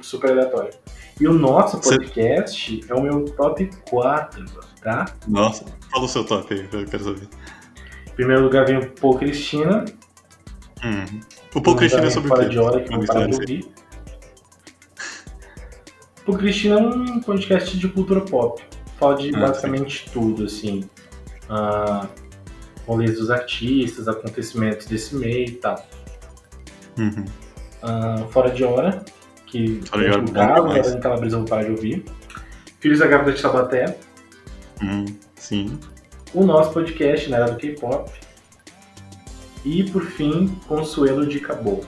super 0.00 0.30
aleatório. 0.30 0.70
E 1.20 1.28
o 1.28 1.34
nosso 1.34 1.80
podcast 1.82 2.80
é 2.88 2.94
o 2.94 3.02
meu 3.02 3.26
top 3.26 3.68
4, 3.90 4.42
tá? 4.82 5.04
Nossa, 5.26 5.66
fala 5.92 6.04
o 6.04 6.08
seu 6.08 6.24
top 6.24 6.54
aí, 6.54 6.66
eu 6.72 6.86
quero 6.86 7.04
saber. 7.04 7.28
Em 8.06 8.14
primeiro 8.14 8.42
lugar 8.42 8.64
vem 8.64 8.78
o 8.78 8.90
Paul 8.92 9.18
Cristina. 9.18 9.84
Hum. 10.84 11.20
O 11.54 11.60
Paul 11.60 11.76
Cristina 11.76 12.06
é 12.06 12.10
sobre 12.10 12.32
o 12.32 12.36
quê? 12.38 12.48
de 12.48 12.58
hora 12.58 12.80
que 12.82 12.90
não 12.90 13.00
para 13.04 13.26
de 13.26 13.34
ouvir. 13.34 13.68
Paul 16.24 16.38
Cristina 16.38 16.74
é 16.76 16.78
um 16.78 17.20
podcast 17.20 17.76
de 17.78 17.88
cultura 17.88 18.20
pop. 18.20 18.62
Fala 18.98 19.16
de 19.16 19.34
Ah, 19.34 19.40
basicamente 19.40 20.10
tudo, 20.12 20.44
assim. 20.44 20.88
Ah, 21.48 22.06
rolês 22.86 23.18
dos 23.18 23.30
artistas, 23.30 24.08
acontecimentos 24.08 24.86
desse 24.86 25.14
meio 25.16 25.46
e 25.48 25.52
tal. 25.52 25.86
Uhum. 26.98 27.24
Ah, 27.82 28.24
Fora 28.30 28.50
de 28.50 28.64
hora, 28.64 29.04
que 29.46 29.80
Fora 29.86 30.02
de 30.04 30.10
Hora 30.10 30.22
demais. 30.24 30.50
agora 30.56 30.88
em 30.88 31.00
Calabresa 31.00 31.36
eu 31.36 31.40
vou 31.40 31.48
parar 31.48 31.64
de 31.64 31.70
ouvir. 31.70 32.04
Filhos 32.80 32.98
da 33.00 33.06
Grávida 33.06 33.32
de 33.32 33.42
Tabaté, 33.42 33.98
Hum, 34.82 35.04
sim. 35.34 35.78
o 36.34 36.44
nosso 36.44 36.72
podcast 36.72 37.28
na 37.30 37.38
era 37.38 37.50
do 37.50 37.56
K-pop. 37.56 38.10
E 39.68 39.84
por 39.84 40.02
fim, 40.02 40.48
Consuelo 40.66 41.26
de 41.26 41.40
Caboclo. 41.40 41.86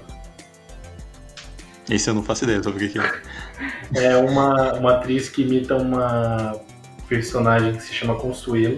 Esse 1.88 2.10
eu 2.10 2.14
não 2.14 2.22
faço 2.22 2.44
ideia 2.44 2.62
sobre 2.62 2.84
o 2.84 2.90
que 2.90 2.98
é. 2.98 3.22
É 3.94 4.16
uma, 4.18 4.74
uma 4.74 4.96
atriz 4.96 5.30
que 5.30 5.40
imita 5.40 5.76
uma 5.76 6.60
personagem 7.08 7.74
que 7.74 7.82
se 7.82 7.94
chama 7.94 8.16
Consuelo. 8.16 8.76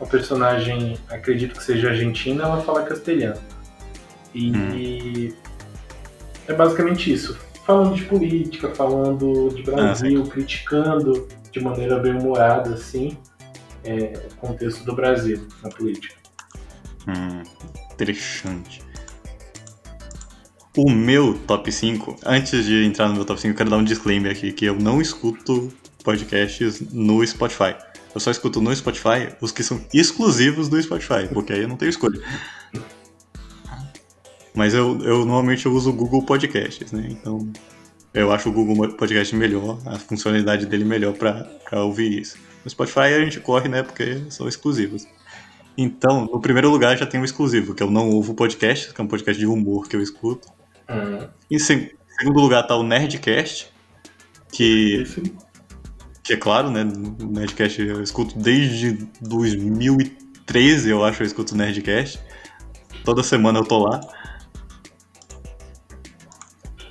Uma 0.00 0.08
personagem, 0.08 0.98
acredito 1.10 1.58
que 1.58 1.62
seja 1.62 1.90
argentina, 1.90 2.44
ela 2.44 2.62
fala 2.62 2.84
castelhano. 2.84 3.40
E 4.34 5.34
é 6.48 6.54
basicamente 6.54 7.12
isso. 7.12 7.38
Falando 7.66 7.96
de 7.96 8.04
política, 8.04 8.74
falando 8.74 9.50
de 9.54 9.62
Brasil, 9.62 10.24
criticando 10.24 11.28
de 11.52 11.60
maneira 11.60 11.98
bem 11.98 12.12
humorada, 12.12 12.72
assim, 12.72 13.18
é, 13.84 14.26
o 14.32 14.36
contexto 14.36 14.84
do 14.84 14.94
Brasil 14.94 15.46
na 15.62 15.68
política. 15.68 16.14
Hum, 17.06 17.42
interessante. 17.96 18.82
O 20.76 20.90
meu 20.90 21.38
top 21.46 21.72
5, 21.72 22.16
antes 22.24 22.66
de 22.66 22.84
entrar 22.84 23.08
no 23.08 23.14
meu 23.14 23.24
top 23.24 23.40
5, 23.40 23.52
eu 23.52 23.56
quero 23.56 23.70
dar 23.70 23.78
um 23.78 23.84
disclaimer 23.84 24.30
aqui, 24.30 24.52
que 24.52 24.66
eu 24.66 24.74
não 24.74 25.00
escuto 25.00 25.72
podcasts 26.04 26.80
no 26.92 27.26
Spotify. 27.26 27.74
Eu 28.14 28.20
só 28.20 28.30
escuto 28.30 28.60
no 28.60 28.74
Spotify 28.74 29.34
os 29.40 29.50
que 29.50 29.62
são 29.62 29.80
exclusivos 29.92 30.68
do 30.68 30.80
Spotify, 30.82 31.28
porque 31.32 31.54
aí 31.54 31.62
eu 31.62 31.68
não 31.68 31.76
tenho 31.76 31.88
escolha. 31.88 32.20
Mas 34.54 34.74
eu, 34.74 34.98
eu 35.02 35.18
normalmente 35.18 35.66
eu 35.66 35.72
uso 35.72 35.90
o 35.90 35.92
Google 35.92 36.24
Podcasts, 36.24 36.92
né? 36.92 37.08
Então 37.10 37.50
eu 38.12 38.32
acho 38.32 38.48
o 38.48 38.52
Google 38.52 38.94
Podcast 38.94 39.34
melhor, 39.34 39.78
a 39.86 39.98
funcionalidade 39.98 40.64
dele 40.66 40.84
melhor 40.84 41.14
pra 41.14 41.84
ouvir 41.84 42.20
isso. 42.20 42.38
No 42.64 42.70
Spotify 42.70 43.00
a 43.00 43.20
gente 43.20 43.40
corre, 43.40 43.68
né? 43.68 43.82
Porque 43.82 44.22
são 44.30 44.48
exclusivos. 44.48 45.06
Então, 45.78 46.24
no 46.24 46.40
primeiro 46.40 46.70
lugar 46.70 46.96
já 46.96 47.04
tem 47.06 47.20
o 47.20 47.24
exclusivo, 47.24 47.74
que 47.74 47.82
eu 47.82 47.90
não 47.90 48.08
ouvo 48.10 48.34
podcast, 48.34 48.92
que 48.94 49.00
é 49.00 49.04
um 49.04 49.08
podcast 49.08 49.38
de 49.38 49.46
humor 49.46 49.88
que 49.88 49.94
eu 49.96 50.02
escuto. 50.02 50.48
Hum, 50.88 51.26
Em 51.50 51.58
se- 51.58 51.94
segundo 52.18 52.40
lugar 52.40 52.66
tá 52.66 52.74
o 52.76 52.82
Nerdcast, 52.82 53.70
que, 54.50 55.04
que 56.24 56.32
é 56.32 56.36
claro, 56.36 56.70
né? 56.70 56.82
O 57.20 57.26
Nerdcast 57.26 57.82
eu 57.82 58.02
escuto 58.02 58.38
desde 58.38 59.06
2013, 59.20 60.88
eu 60.90 61.04
acho, 61.04 61.22
eu 61.22 61.26
escuto 61.26 61.54
o 61.54 61.58
Nerdcast. 61.58 62.20
Toda 63.04 63.22
semana 63.22 63.58
eu 63.58 63.64
tô 63.64 63.78
lá. 63.78 64.00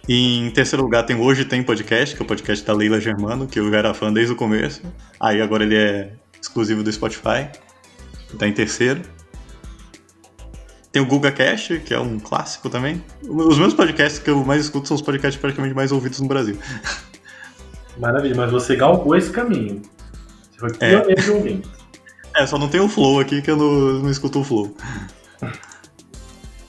E 0.07 0.38
em 0.38 0.51
terceiro 0.51 0.83
lugar 0.83 1.03
tem 1.03 1.15
Hoje 1.19 1.45
Tem 1.45 1.63
Podcast, 1.63 2.15
que 2.15 2.21
é 2.21 2.25
o 2.25 2.27
podcast 2.27 2.63
da 2.63 2.73
Leila 2.73 2.99
Germano, 3.01 3.47
que 3.47 3.59
eu 3.59 3.71
já 3.71 3.77
era 3.77 3.93
fã 3.93 4.13
desde 4.13 4.33
o 4.33 4.36
começo. 4.36 4.81
Aí 5.19 5.41
agora 5.41 5.63
ele 5.63 5.75
é 5.75 6.13
exclusivo 6.39 6.83
do 6.83 6.91
Spotify. 6.91 7.49
Tá 8.38 8.47
em 8.47 8.53
terceiro. 8.53 9.01
Tem 10.91 11.01
o 11.01 11.05
Guga 11.05 11.31
Cast, 11.31 11.79
que 11.79 11.93
é 11.93 11.99
um 11.99 12.19
clássico 12.19 12.69
também. 12.69 13.03
Os 13.27 13.57
meus 13.57 13.73
podcasts 13.73 14.17
que 14.17 14.29
eu 14.29 14.45
mais 14.45 14.61
escuto 14.61 14.88
são 14.88 14.95
os 14.95 15.01
podcasts 15.01 15.39
praticamente 15.39 15.75
mais 15.75 15.91
ouvidos 15.91 16.19
no 16.19 16.27
Brasil. 16.27 16.57
Maravilha, 17.97 18.36
mas 18.36 18.51
você 18.51 18.75
galgou 18.75 19.15
esse 19.15 19.29
caminho. 19.31 19.81
Você 20.51 20.59
foi 20.59 20.73
pioneiro 20.73 21.11
é. 21.11 21.15
de 21.15 21.31
ouvinte. 21.31 21.69
É, 22.36 22.45
só 22.45 22.57
não 22.57 22.67
tem 22.67 22.81
o 22.81 22.89
Flow 22.89 23.19
aqui 23.19 23.41
que 23.41 23.49
eu 23.49 23.57
não, 23.57 24.03
não 24.03 24.09
escuto 24.09 24.39
o 24.39 24.43
Flow. 24.43 24.75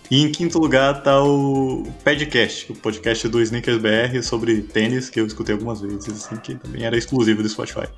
E 0.09 0.23
em 0.23 0.31
quinto 0.31 0.59
lugar 0.61 1.03
tá 1.03 1.21
o 1.21 1.85
Padcast, 2.05 2.71
o 2.71 2.77
podcast 2.77 3.29
do 3.29 3.43
Sneakers 3.43 3.79
BR 3.79 4.23
sobre 4.23 4.63
tênis, 4.63 5.11
que 5.11 5.21
eu 5.21 5.27
escutei 5.27 5.55
algumas 5.55 5.81
vezes, 5.81 6.09
assim, 6.09 6.37
que 6.37 6.55
também 6.55 6.85
era 6.85 6.97
exclusivo 6.97 7.43
do 7.43 7.49
Spotify. 7.49 7.89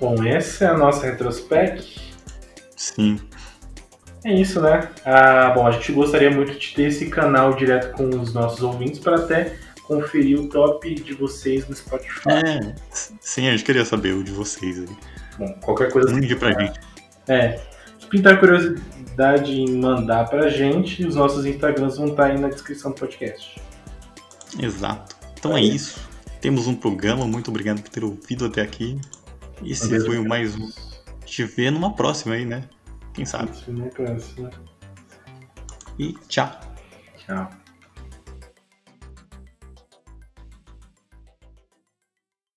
Bom, 0.00 0.24
essa 0.24 0.64
é 0.64 0.68
a 0.68 0.76
nossa 0.76 1.06
retrospect. 1.06 2.07
Sim. 2.78 3.18
É 4.24 4.32
isso, 4.32 4.60
né? 4.60 4.88
Ah, 5.04 5.50
bom, 5.54 5.66
a 5.66 5.72
gente 5.72 5.92
gostaria 5.92 6.30
muito 6.30 6.58
de 6.58 6.74
ter 6.74 6.84
esse 6.84 7.10
canal 7.10 7.54
direto 7.54 7.92
com 7.92 8.08
os 8.08 8.32
nossos 8.32 8.62
ouvintes 8.62 9.00
para 9.00 9.16
até 9.16 9.56
conferir 9.82 10.38
o 10.38 10.48
top 10.48 10.94
de 10.94 11.14
vocês 11.14 11.68
no 11.68 11.74
Spotify. 11.74 12.30
É, 12.30 12.74
sim, 13.20 13.48
a 13.48 13.52
gente 13.52 13.64
queria 13.64 13.84
saber 13.84 14.14
o 14.14 14.22
de 14.22 14.30
vocês 14.30 14.78
aí. 14.78 14.88
Bom, 15.38 15.52
qualquer 15.60 15.90
coisa. 15.90 16.10
Mande 16.10 16.34
pra 16.36 16.52
gente. 16.52 16.80
É. 17.26 17.60
Se 17.98 18.06
pintar 18.06 18.38
curiosidade 18.38 19.52
em 19.52 19.76
mandar 19.76 20.28
pra 20.28 20.48
gente, 20.48 21.04
os 21.06 21.14
nossos 21.14 21.44
Instagrams 21.44 21.96
vão 21.96 22.08
estar 22.08 22.26
aí 22.26 22.38
na 22.38 22.48
descrição 22.48 22.92
do 22.92 22.98
podcast. 22.98 23.60
Exato. 24.60 25.16
Então 25.38 25.56
é, 25.56 25.60
é 25.60 25.64
isso. 25.64 26.00
Temos 26.40 26.66
um 26.66 26.74
programa. 26.74 27.26
Muito 27.26 27.50
obrigado 27.50 27.82
por 27.82 27.90
ter 27.90 28.04
ouvido 28.04 28.46
até 28.46 28.62
aqui. 28.62 29.00
Esse 29.64 30.00
foi 30.04 30.18
o 30.18 30.28
mais 30.28 30.54
um. 30.54 30.70
Te 31.28 31.44
vê 31.44 31.70
numa 31.70 31.92
próxima 31.94 32.34
aí, 32.34 32.44
né? 32.44 32.64
Quem 33.12 33.26
sabe? 33.26 33.50
Numa 33.68 33.88
próxima. 33.90 34.50
E 35.98 36.14
tchau. 36.26 36.50
Tchau. 37.18 37.50